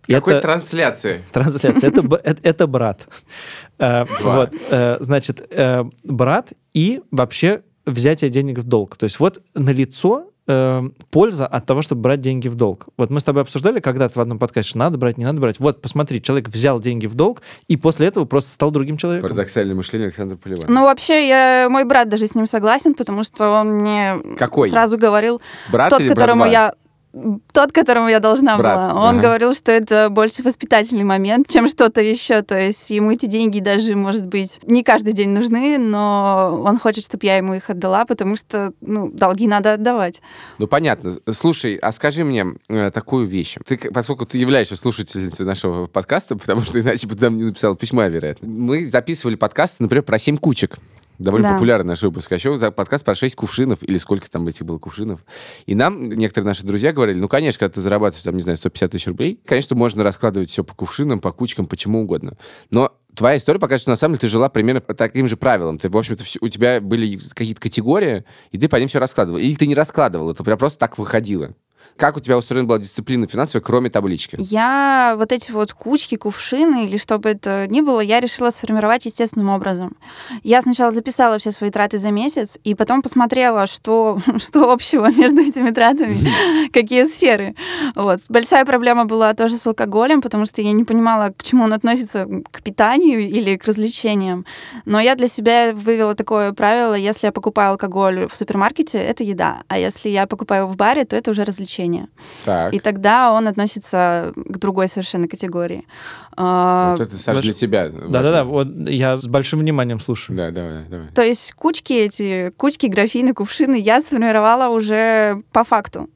[0.07, 1.23] Какой это трансляции?
[1.33, 3.07] трансляция, это, это, это брат.
[3.79, 4.37] Э, Два.
[4.37, 8.97] Вот, э, значит, э, брат и вообще взятие денег в долг.
[8.97, 12.87] То есть вот налицо э, польза от того, чтобы брать деньги в долг.
[12.97, 15.59] Вот мы с тобой обсуждали когда-то в одном подкасте, что надо брать, не надо брать.
[15.59, 19.29] Вот, посмотри, человек взял деньги в долг и после этого просто стал другим человеком.
[19.29, 20.65] Парадоксальное мышление Александра Полева.
[20.69, 24.69] Ну, вообще, я, мой брат даже с ним согласен, потому что он мне Какой?
[24.69, 26.53] сразу говорил, Брат тот, или брат которому два?
[26.53, 26.75] я
[27.53, 29.23] тот, которому я должна Брат, была, он ага.
[29.23, 32.43] говорил, что это больше воспитательный момент, чем что-то еще.
[32.43, 37.05] То есть ему эти деньги даже, может быть, не каждый день нужны, но он хочет,
[37.05, 40.23] чтобы я ему их отдала, потому что, ну, долги надо отдавать.
[40.59, 41.19] Ну, понятно.
[41.31, 43.57] Слушай, а скажи мне э, такую вещь.
[43.67, 47.77] Ты, поскольку ты являешься слушательницей нашего подкаста, потому что иначе бы ты нам не написал
[47.77, 48.49] письма, вероятно.
[48.49, 50.79] Мы записывали подкаст, например, про семь кучек.
[51.19, 51.55] Довольно Да.
[51.55, 52.33] популярный наш выпуск.
[52.33, 55.25] А еще подкаст про 6 кувшинов, или сколько там этих было кувшинов.
[55.67, 58.91] И нам некоторые наши друзья говорили, ну, конечно, когда ты зарабатываешь, там, не знаю, 150
[58.91, 62.37] тысяч рублей, конечно, можно раскладывать все по кувшинам, по кучкам, почему угодно.
[62.71, 65.79] Но твоя история покажет, что на самом деле ты жила примерно по таким же правилам.
[65.79, 69.39] Ты, в общем-то, у тебя были какие-то категории, и ты по ним все раскладывал.
[69.39, 71.55] Или ты не раскладывал, это прям просто так выходило.
[71.97, 74.37] Как у тебя устроена была дисциплина финансовая, кроме таблички?
[74.39, 79.05] Я вот эти вот кучки, кувшины или что бы это ни было, я решила сформировать
[79.05, 79.97] естественным образом.
[80.43, 85.41] Я сначала записала все свои траты за месяц, и потом посмотрела, что, что общего между
[85.41, 87.55] этими тратами, какие сферы.
[87.95, 88.21] Вот.
[88.29, 92.27] Большая проблема была тоже с алкоголем, потому что я не понимала, к чему он относится,
[92.51, 94.47] к питанию или к развлечениям.
[94.85, 99.63] Но я для себя вывела такое правило, если я покупаю алкоголь в супермаркете, это еда,
[99.69, 101.72] а если я покупаю в баре, то это уже развлечение.
[102.45, 102.75] Так.
[102.75, 105.85] И тогда он относится к другой совершенно категории.
[106.37, 107.89] А, Вот это, Саша, Ваш- для тебя.
[107.89, 110.37] Да-да-да, вот я с большим вниманием слушаю.
[110.37, 111.09] Да, давай, давай.
[111.09, 116.09] То есть кучки эти, кучки, графины, кувшины я сформировала уже по факту.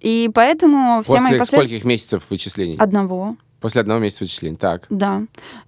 [0.00, 1.60] И поэтому все мои После послед...
[1.60, 2.76] скольких месяцев вычислений?
[2.76, 4.56] Одного, После одного месяца вычислений.
[4.56, 4.86] Так.
[4.90, 5.22] да.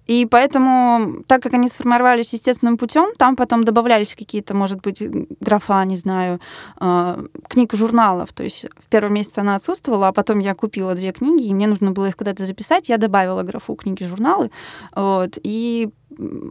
[0.05, 5.01] И поэтому, так как они сформировались естественным путем, там потом добавлялись какие-то, может быть,
[5.39, 6.39] графа, не знаю,
[6.79, 8.33] э, книг журналов.
[8.33, 11.67] То есть в первом месяце она отсутствовала, а потом я купила две книги, и мне
[11.67, 12.89] нужно было их куда-то записать.
[12.89, 14.51] Я добавила графу книги журналы,
[14.95, 15.89] вот, и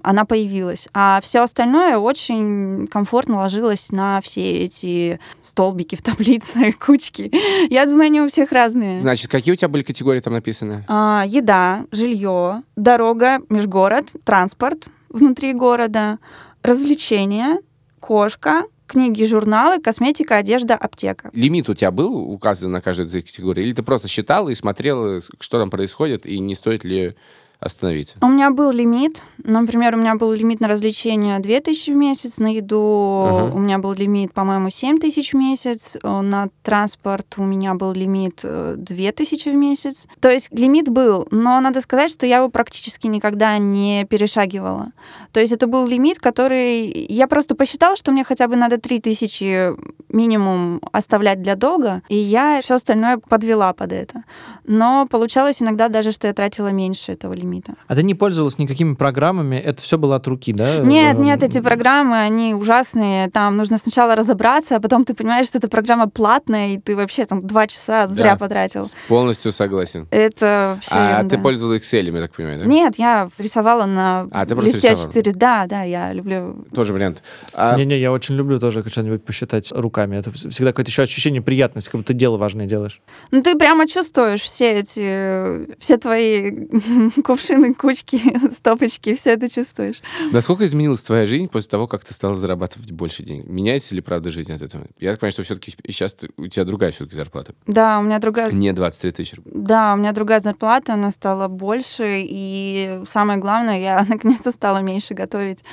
[0.02, 0.88] она появилась.
[0.92, 7.30] А все остальное очень комфортно ложилось на все эти столбики в таблице, кучки.
[7.72, 9.02] Я думаю, они у всех разные.
[9.02, 10.84] Значит, какие у тебя были категории там написаны?
[10.88, 16.18] А, еда, жилье, дорога, межгород, транспорт внутри города,
[16.62, 17.58] развлечения,
[18.00, 21.30] кошка, книги, журналы, косметика, одежда, аптека.
[21.32, 23.62] Лимит у тебя был указан на каждой из этих категорий?
[23.62, 27.16] Или ты просто считала и смотрела, что там происходит, и не стоит ли
[27.60, 28.16] остановиться?
[28.20, 29.24] У меня был лимит.
[29.42, 33.54] Например, у меня был лимит на развлечения 2000 в месяц, на еду Ага.
[33.54, 38.40] у меня был лимит, по-моему, 7000 в месяц, э, на транспорт у меня был лимит
[38.42, 40.06] э, 2000 в месяц.
[40.20, 44.92] То есть лимит был, но надо сказать, что я его практически никогда не перешагивала.
[45.32, 47.06] То есть это был лимит, который...
[47.08, 49.74] Я просто посчитала, что мне хотя бы надо 3000
[50.08, 54.24] минимум оставлять для долга, и я все остальное подвела под это.
[54.64, 57.43] Но получалось иногда даже, что я тратила меньше этого лимита.
[57.44, 57.74] Лимита.
[57.86, 59.56] А ты не пользовалась никакими программами?
[59.56, 60.78] Это все было от руки, да?
[60.78, 63.28] Нет, Э, нет, эти программы, они ужасные.
[63.30, 67.24] Там нужно сначала разобраться, а потом ты понимаешь, что эта программа платная, и ты вообще
[67.26, 68.36] там два часа зря Да.
[68.36, 68.88] потратил.
[69.08, 70.06] Полностью согласен.
[70.10, 71.36] Это вообще А ерунда.
[71.36, 72.64] ты пользовалась Excel, я так понимаю, да?
[72.66, 75.08] Нет, я рисовала на А, ты листе рисовала.
[75.10, 75.32] А4.
[75.34, 76.64] Да, да, я люблю.
[76.74, 77.22] Тоже вариант.
[77.52, 80.16] А, Не-не, я очень люблю тоже что-нибудь посчитать руками.
[80.16, 83.00] Это всегда какое-то еще ощущение приятности, как будто дело важное делаешь.
[83.32, 86.68] Ну, ты прямо чувствуешь все эти, все твои
[87.34, 88.20] кувшины, кучки,
[88.52, 90.00] стопочки, все это чувствуешь.
[90.30, 93.46] Насколько изменилась твоя жизнь после того, как ты стала зарабатывать больше денег?
[93.46, 94.86] Меняется ли, правда, жизнь от этого?
[95.00, 97.54] Я так понимаю, что все-таки сейчас у тебя другая все-таки зарплата.
[97.66, 98.52] Да, у меня другая...
[98.52, 99.36] Не 23 тысячи.
[99.46, 105.14] Да, у меня другая зарплата, она стала больше, и самое главное, я наконец-то стала меньше
[105.14, 105.64] готовить.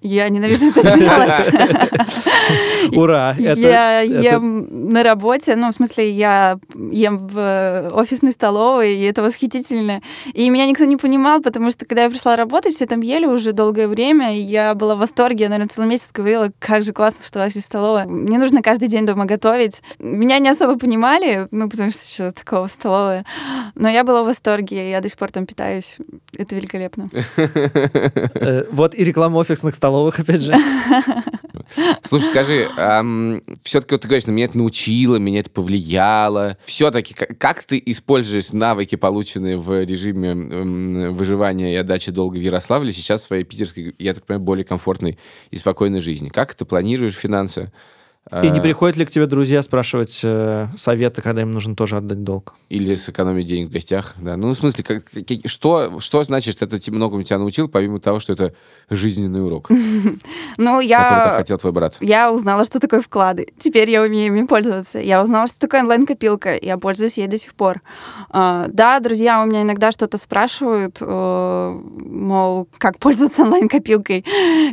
[0.00, 1.48] Я ненавижу это делать.
[2.96, 3.34] Ура!
[3.38, 10.00] Я ем на работе, ну, в смысле, я ем в офисной столовой, и это восхитительно.
[10.32, 13.52] И меня никто не понимал, потому что, когда я пришла работать, все там ели уже
[13.52, 17.24] долгое время, и я была в восторге, я, наверное, целый месяц говорила, как же классно,
[17.24, 18.04] что у вас есть столовая.
[18.04, 19.80] Мне нужно каждый день дома готовить.
[19.98, 23.24] Меня не особо понимали, ну, потому что что такого столовая.
[23.74, 25.96] Но я была в восторге, я до сих пор там питаюсь.
[26.36, 27.08] Это великолепно.
[27.36, 30.52] э, Вот и реклама офисных столовых, опять же.
[32.04, 32.68] Слушай, скажи,
[33.62, 36.56] все-таки вот ты говоришь, меня это научило, меня это повлияло.
[36.64, 42.92] Все-таки как ты используешь навыки, полученные в режиме м, выживания и отдачи долга в Ярославле,
[42.92, 45.18] сейчас в своей питерской, я так понимаю, более комфортной
[45.50, 46.28] и спокойной жизни?
[46.28, 47.72] Как ты планируешь финансы?
[48.42, 52.24] И не приходят ли к тебе друзья спрашивать э, советы, когда им нужно тоже отдать
[52.24, 52.54] долг?
[52.68, 54.36] Или сэкономить денег в гостях, да.
[54.36, 55.02] Ну, в смысле, как,
[55.46, 58.54] что, что значит, что это многому тебя научил, помимо того, что это
[58.90, 59.70] жизненный урок,
[60.58, 61.34] Ну, который так я...
[61.36, 61.96] хотел твой брат?
[62.00, 63.48] Я узнала, что такое вклады.
[63.58, 64.98] Теперь я умею ими пользоваться.
[64.98, 66.56] Я узнала, что такое онлайн-копилка.
[66.60, 67.80] Я пользуюсь ей до сих пор.
[68.30, 74.24] А, да, друзья у меня иногда что-то спрашивают, э, мол, как пользоваться онлайн-копилкой.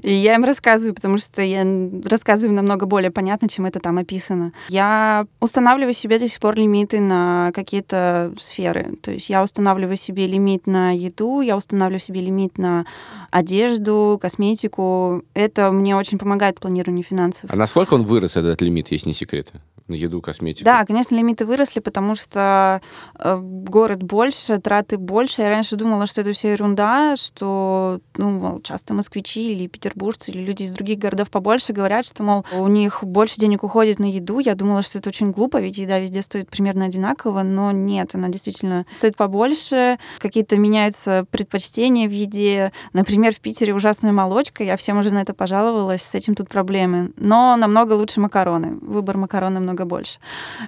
[0.02, 1.66] И я им рассказываю, потому что я
[2.06, 4.54] рассказываю намного более понятно, чем это там описано.
[4.70, 8.96] Я устанавливаю себе до сих пор лимиты на какие-то сферы.
[9.02, 12.86] То есть я устанавливаю себе лимит на еду, я устанавливаю себе лимит на
[13.32, 15.24] одежду, косметику.
[15.34, 17.50] Это мне очень помогает в планировании финансов.
[17.52, 19.52] А насколько он вырос, этот лимит, если не секрет?
[19.88, 20.66] На еду, косметику?
[20.66, 22.82] Да, конечно, лимиты выросли, потому что
[23.20, 25.44] э, город больше, траты больше.
[25.44, 30.42] Я раньше думала, что это все ерунда, что ну, мол, часто москвичи или петербуржцы или
[30.42, 34.40] люди из других городов побольше говорят, что, мол, у них больше денег уходит на еду.
[34.40, 38.30] Я думала, что это очень глупо, ведь еда везде стоит примерно одинаково, но нет, она
[38.30, 40.00] действительно стоит побольше.
[40.18, 42.72] Какие-то меняются предпочтения в еде.
[42.94, 47.12] Например, в Питере ужасная молочка, я всем уже на это пожаловалась, с этим тут проблемы.
[47.18, 48.80] Но намного лучше макароны.
[48.82, 50.20] Выбор макарон намного больше,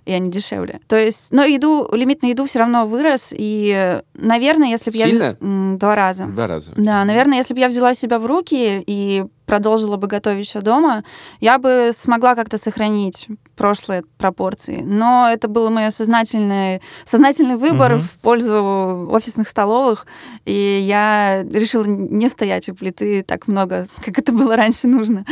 [0.05, 0.81] и они дешевле.
[0.87, 5.09] То есть, но еду, лимит на еду все равно вырос, и, наверное, если бы я...
[5.09, 5.37] Сильно?
[5.77, 6.25] Два раза.
[6.25, 6.71] Два раза.
[6.75, 11.03] Да, наверное, если бы я взяла себя в руки и продолжила бы готовить все дома,
[11.39, 14.81] я бы смогла как-то сохранить прошлые пропорции.
[14.83, 18.01] Но это был мой сознательный, сознательный выбор Мгм.
[18.01, 20.05] в пользу офисных столовых,
[20.45, 25.25] и я решила не стоять у плиты так много, как это было раньше нужно.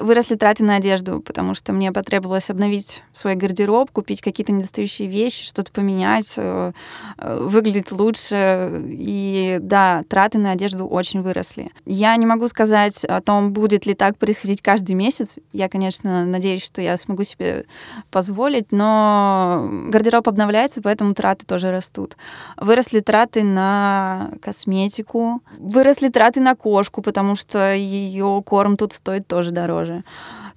[0.00, 5.44] Выросли траты на одежду, потому что мне потребовалось обновить свой гардероб, купить какие-то недостающие вещи,
[5.46, 6.72] что-то поменять, э,
[7.18, 8.82] э, выглядеть лучше.
[8.86, 11.70] И да, траты на одежду очень выросли.
[11.84, 15.38] Я не могу сказать о том, будет ли так происходить каждый месяц.
[15.52, 17.64] Я, конечно, надеюсь, что я смогу себе
[18.10, 22.16] позволить, но гардероб обновляется, поэтому траты тоже растут.
[22.56, 29.50] Выросли траты на косметику, выросли траты на кошку, потому что ее корм тут стоит тоже
[29.50, 30.04] дороже.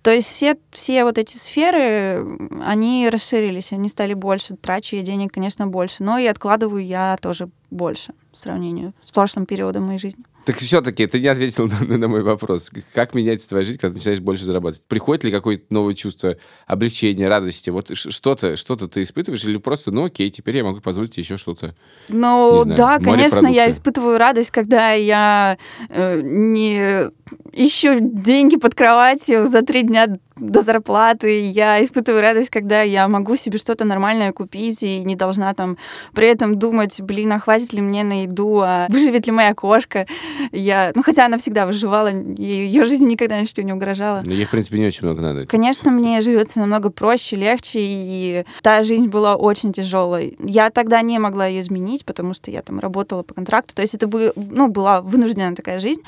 [0.04, 4.58] То есть все, все вот эти сферы, они расширились, они стали больше.
[4.58, 9.46] Трачу я денег, конечно, больше, но и откладываю я тоже больше в сравнении с прошлым
[9.46, 10.26] периодом моей жизни.
[10.45, 12.69] Так все-таки ты не ответил на, на мой вопрос.
[12.93, 14.86] Как меняется твоя жизнь, когда ты начинаешь больше зарабатывать?
[14.88, 16.36] Приходит ли какое-то новое чувство
[16.67, 17.69] облегчения, радости?
[17.69, 21.75] Вот что-то, что-то ты испытываешь или просто, ну окей, теперь я могу позволить еще что-то?
[22.10, 25.58] Ну знаю, да, конечно, я испытываю радость, когда я
[25.89, 27.10] э, не
[27.53, 31.41] ищу деньги под кроватью за три дня до зарплаты.
[31.41, 35.78] Я испытываю радость, когда я могу себе что-то нормальное купить и не должна там
[36.13, 40.08] при этом думать, блин, а хватит ли мне на еду, а выживет ли моя кошка.
[40.52, 44.24] Я, ну хотя она всегда выживала, ее жизнь никогда ничего не угрожала.
[44.26, 45.46] Ну, ей, в принципе, не очень много надо.
[45.46, 50.36] Конечно, мне живется намного проще, легче, и та жизнь была очень тяжелой.
[50.39, 53.76] Я тогда не могла ее изменить, потому что я там работала по контракту.
[53.76, 56.02] То есть это были, ну, была вынужденная такая жизнь,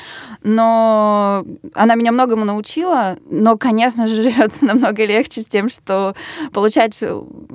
[0.44, 3.18] но она меня многому научила.
[3.30, 6.16] Но, конечно же, живется намного легче с тем, что
[6.54, 7.02] получать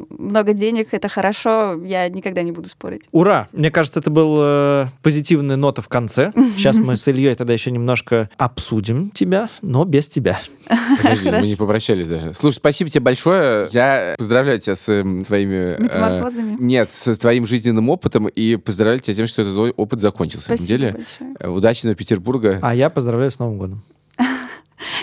[0.09, 3.03] много денег— это хорошо, я никогда не буду спорить.
[3.13, 3.49] Ура!
[3.53, 6.33] Мне кажется, это был э, позитивная нота в конце.
[6.57, 10.41] Сейчас мы с Ильей тогда еще немножко обсудим тебя, но без тебя.
[11.03, 12.35] Подожди, мы не попрощались даже.
[12.35, 13.69] Слушай, спасибо тебе большое.
[13.73, 15.77] Я поздравляю тебя с э, твоими...
[15.77, 16.57] э, Метаморфозами.
[16.61, 20.51] нет, с твоим жизненным опытом и поздравляю тебя тем, что этот твой опыт закончился.
[20.51, 21.35] На самом Спасибо деле, большое.
[21.41, 22.59] Э, удачного Петербурга.
[22.63, 23.83] А я поздравляю с Новым годом.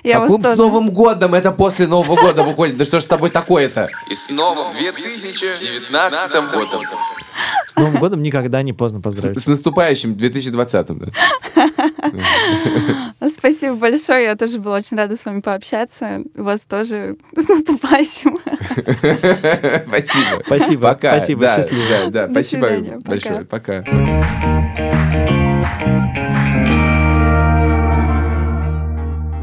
[0.07, 0.55] Я тоже.
[0.55, 1.33] с Новым годом?
[1.33, 2.77] Это после Нового года выходит.
[2.77, 3.89] Да что ж с тобой такое-то?
[4.09, 6.81] И с новым 2019 годом.
[7.67, 9.41] С Новым годом никогда не поздно поздравить.
[9.41, 10.87] С наступающим 2020.
[10.87, 11.07] Да.
[13.37, 14.23] Спасибо большое.
[14.23, 16.21] Я тоже была очень рада с вами пообщаться.
[16.35, 18.37] Вас тоже с наступающим.
[19.87, 20.43] Спасибо.
[20.45, 20.81] Спасибо.
[20.81, 21.17] Пока.
[21.17, 21.41] Спасибо.
[21.41, 21.83] Да, Счастливо.
[21.89, 22.27] Да, да.
[22.27, 22.99] До Спасибо свидания.
[22.99, 23.09] Пока.
[23.09, 23.45] большое.
[23.45, 23.83] Пока.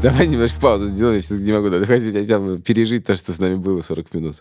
[0.05, 1.67] Давай немножко паузу сделаем, я все не могу.
[1.71, 4.35] Давай хотя бы пережить то, что с нами было 40 минут.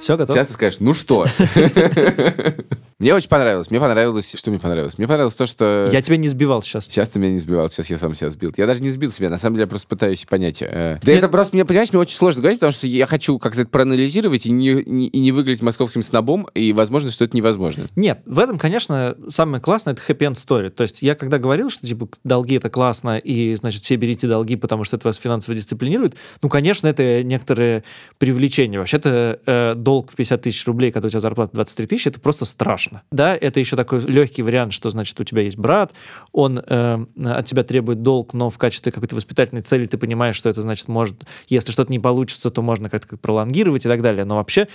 [0.00, 0.36] Все, готов?
[0.36, 1.26] Сейчас ты скажешь, ну что?
[3.02, 3.68] Мне очень понравилось.
[3.68, 4.32] Мне понравилось...
[4.38, 4.96] Что мне понравилось?
[4.96, 5.88] Мне понравилось то, что...
[5.92, 6.84] Я тебя не сбивал сейчас.
[6.84, 8.54] Сейчас ты меня не сбивал, сейчас я сам себя сбил.
[8.56, 10.62] Я даже не сбил себя, на самом деле я просто пытаюсь понять.
[10.62, 13.62] э, Да это просто, мне, понимаешь, мне очень сложно говорить, потому что я хочу как-то
[13.62, 17.88] это проанализировать и не, не- и не выглядеть московским снобом, и возможно, что это невозможно.
[17.96, 20.70] Нет, в этом, конечно, самое классное это happy end story.
[20.70, 24.54] То есть я когда говорил, что типа долги это классно, и значит все берите долги,
[24.54, 27.82] потому что это вас финансово дисциплинирует, ну, конечно, это некоторое
[28.18, 28.78] привлечение.
[28.78, 32.44] Вообще-то э, долг в 50 тысяч рублей, когда у тебя зарплата 23 тысячи, это просто
[32.44, 32.91] страшно.
[33.10, 35.92] Да, это еще такой легкий вариант, что значит у тебя есть брат,
[36.32, 40.48] он э, от тебя требует долг, но в качестве какой-то воспитательной цели ты понимаешь, что
[40.48, 44.24] это значит может, если что-то не получится, то можно как-то пролонгировать и так далее.
[44.24, 44.68] Но вообще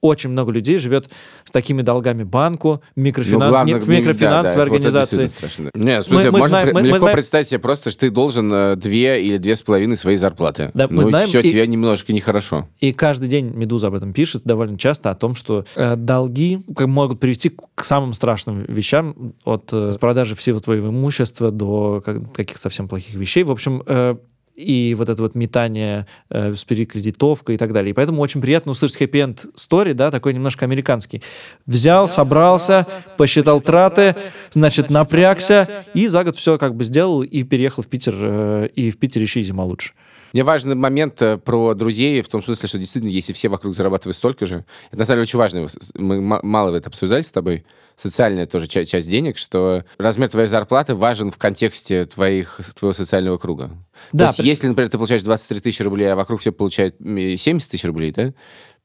[0.00, 1.08] очень много людей живет
[1.44, 3.40] с такими долгами банку, микрофинан...
[3.40, 5.16] Ну, главное, в микрофинансовой да, да, вот это организации.
[5.16, 5.70] действительно страшно.
[5.74, 8.00] Не, в смысле, Мы- мы можно знаем- мы- мы легко знаем- представить себе просто, что
[8.00, 10.70] ты должен э, две или две с половиной своей зарплаты.
[10.74, 12.68] Да, мы ну, знаем, все, и- тебе немножко нехорошо.
[12.78, 17.18] И каждый день Медуза об этом пишет довольно часто, о том, что э, долги могут
[17.18, 22.88] привести к самым страшным вещам, от э, продажи всего твоего имущества до как- каких-то совсем
[22.88, 23.42] плохих вещей.
[23.42, 24.16] В общем, э,
[24.58, 27.90] и вот это вот метание э, с перекредитовкой и так далее.
[27.90, 31.22] И поэтому очень приятно услышать хэппи-энд стори, да, такой немножко американский.
[31.66, 32.84] Взял, собрался,
[33.16, 34.16] посчитал траты,
[34.52, 38.90] значит, напрягся, и за год все как бы сделал и переехал в Питер, э, и
[38.90, 39.92] в Питере еще и зима лучше.
[40.32, 44.16] Мне важный момент э, про друзей, в том смысле, что действительно, если все вокруг зарабатывают
[44.16, 45.66] столько же, это на самом деле очень важно.
[45.94, 47.64] Мы мало это обсуждали с тобой.
[47.96, 53.38] Социальная тоже ча- часть денег, что размер твоей зарплаты важен в контексте твоих, твоего социального
[53.38, 53.70] круга.
[54.12, 56.94] Да, То есть, при- если, например, ты получаешь 23 тысячи рублей, а вокруг все получают
[57.00, 58.32] м, 70 тысяч рублей, да,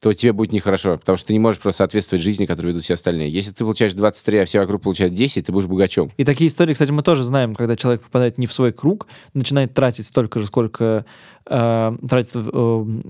[0.04, 2.96] то тебе будет нехорошо, потому что ты не можешь просто соответствовать жизни, которую ведут все
[2.96, 3.30] остальные.
[3.30, 6.12] Если ты получаешь 23, а все вокруг получают 10, ты будешь богачом.
[6.18, 9.74] И такие истории, кстати, мы тоже знаем, когда человек попадает не в свой круг, начинает
[9.74, 11.06] тратить столько же, сколько
[11.46, 12.40] э, тратят э,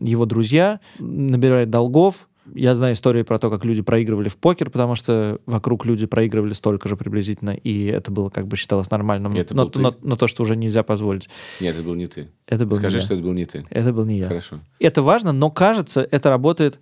[0.02, 2.28] его друзья, набирает долгов.
[2.54, 6.54] Я знаю истории про то, как люди проигрывали в покер, потому что вокруг люди проигрывали
[6.54, 9.34] столько же приблизительно, и это было как бы считалось нормальным.
[9.36, 9.82] Это но, был ты?
[9.82, 11.30] но- но то, что уже нельзя позволить.
[11.62, 12.30] Нет, это был не ты.
[12.48, 13.06] Это был Скажи, не я.
[13.06, 13.66] что это был не ты.
[13.70, 14.28] Это был не я.
[14.28, 14.60] Хорошо.
[14.80, 16.80] Это важно, но кажется, это работает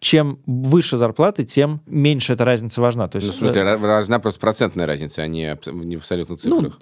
[0.00, 3.06] чем выше зарплаты, тем меньше эта разница важна.
[3.06, 6.48] То есть, Ну, в смысле, ра- важна просто процентная разница, а не, в абсолютных э,
[6.48, 6.80] ну, цифрах.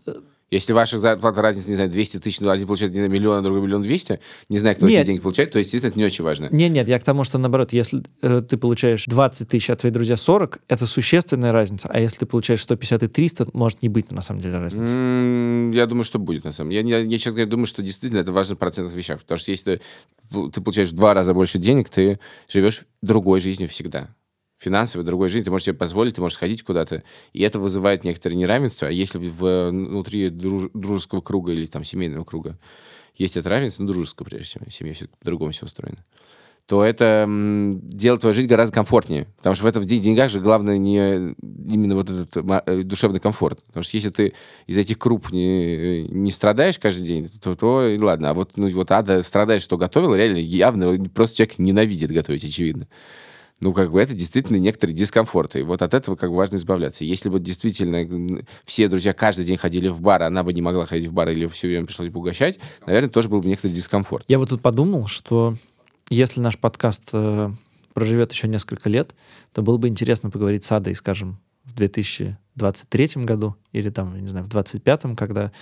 [0.51, 3.43] Если ваша зарплата разница, не знаю, 200 тысяч, ну, один получает, не знаю, миллион, а
[3.43, 5.03] другой миллион двести, не знаю, кто Нет.
[5.03, 6.49] эти деньги получает, то, естественно, это не очень важно.
[6.51, 9.93] Нет, нет, я к тому, что наоборот, если э, ты получаешь 20 тысяч, а твои
[9.93, 11.87] друзья 40, это существенная разница.
[11.89, 14.93] А если ты получаешь 150 и 300, может не быть на самом деле разницы.
[14.93, 16.89] М, Я думаю, что будет, на самом деле.
[16.91, 19.21] Я, я, я, честно говоря, думаю, что действительно это важно в процентных вещах.
[19.21, 19.81] Потому что если
[20.33, 24.09] ты, ты получаешь в два раза больше денег, ты живешь другой жизнью всегда.
[24.61, 25.47] Финансовой, другой жизнью.
[25.47, 27.03] Ты можешь себе позволить, ты можешь ходить куда-то.
[27.33, 28.89] И это вызывает некоторое неравенство.
[28.89, 32.59] А если в, внутри друж- дружеского круга или там семейного круга
[33.17, 36.05] есть это равенство, ну, дружеского, прежде всего, семья все по-другому все устроено,
[36.67, 39.29] то это делает твою жизнь гораздо комфортнее.
[39.39, 42.37] Потому что в этом в ден- деньгах же главное не именно вот этот
[42.67, 43.65] э, душевный комфорт.
[43.65, 44.35] Потому что если ты
[44.67, 48.31] из этих круп не, не страдаешь каждый день, то, то и ладно.
[48.31, 52.87] А вот, ну, вот Ада страдает, что готовила, реально явно просто человек ненавидит готовить, очевидно.
[53.63, 55.57] Ну, как бы это действительно некоторый дискомфорт.
[55.57, 57.05] И вот от этого как бы важно избавляться.
[57.05, 60.87] Если бы действительно м, все друзья каждый день ходили в бар, она бы не могла
[60.87, 64.25] ходить в бар или все время пришлось бы угощать, наверное, тоже был бы некоторый дискомфорт.
[64.29, 65.57] Я вот тут подумал, что
[66.09, 67.51] если наш подкаст э,
[67.93, 69.15] проживет еще несколько лет,
[69.53, 74.47] то было бы интересно поговорить с Адой, скажем, в 2023 году или там, не знаю,
[74.47, 75.53] в 2025, когда,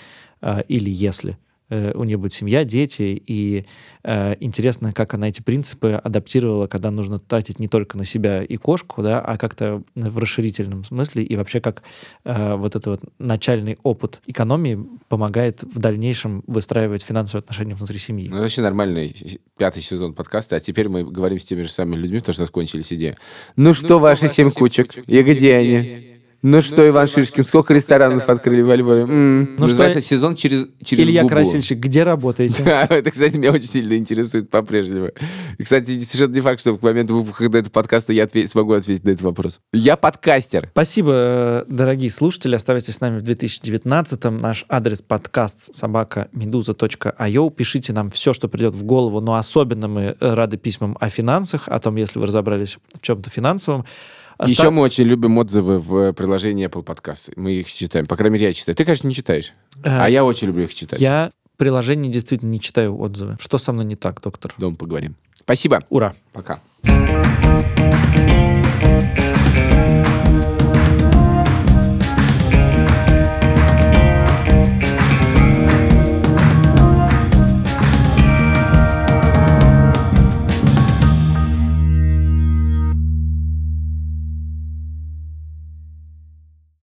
[0.40, 1.36] э, или если
[1.70, 3.66] э, у нее будет семья, дети, и
[4.04, 8.56] э, интересно, как она эти принципы адаптировала, когда нужно тратить не только на себя и
[8.56, 11.82] кошку, да, а как-то в расширительном смысле, и вообще как
[12.24, 18.28] э, вот этот вот начальный опыт экономии помогает в дальнейшем выстраивать финансовые отношения внутри семьи.
[18.28, 22.00] Ну, это вообще нормальный пятый сезон подкаста, а теперь мы говорим с теми же самыми
[22.00, 23.16] людьми, потому что у нас кончились идеи.
[23.56, 24.96] Ну, что, ваши семь кучек?
[25.06, 26.17] И где они?
[26.40, 29.02] Ну что, Иван Шишкин, сколько ресторанов открыли во Львове?
[29.02, 29.40] М.
[29.40, 31.34] Ну что, Называется сезон через, через Илья губу.
[31.34, 32.62] Красильщик, где работаете?
[32.62, 35.08] Да, это, кстати, меня очень сильно интересует по-прежнему.
[35.58, 39.04] И, кстати, совершенно не факт, что к моменту выхода этого подкаста я отве- смогу ответить
[39.04, 39.60] на этот вопрос.
[39.72, 40.68] Я подкастер.
[40.70, 42.54] Спасибо, э, дорогие слушатели.
[42.54, 44.40] Оставайтесь с нами в 2019-м.
[44.40, 47.50] Наш адрес подкаст собака meduza.io.
[47.50, 51.66] Пишите нам все, что придет в голову, но особенно мы э, рады письмам о финансах,
[51.66, 53.84] о том, если вы разобрались в чем-то финансовом.
[54.38, 57.32] Оста- Еще мы очень любим отзывы в приложении Apple Podcasts.
[57.34, 58.06] Мы их читаем.
[58.06, 58.76] По крайней мере, я читаю.
[58.76, 59.52] Ты, конечно, не читаешь.
[59.82, 61.00] Э, А я очень люблю их читать.
[61.00, 63.36] Я в приложении действительно не читаю отзывы.
[63.40, 64.54] Что со мной не так, доктор?
[64.56, 65.16] Дома поговорим.
[65.40, 65.82] Спасибо.
[65.90, 66.14] Ура!
[66.32, 66.60] Пока.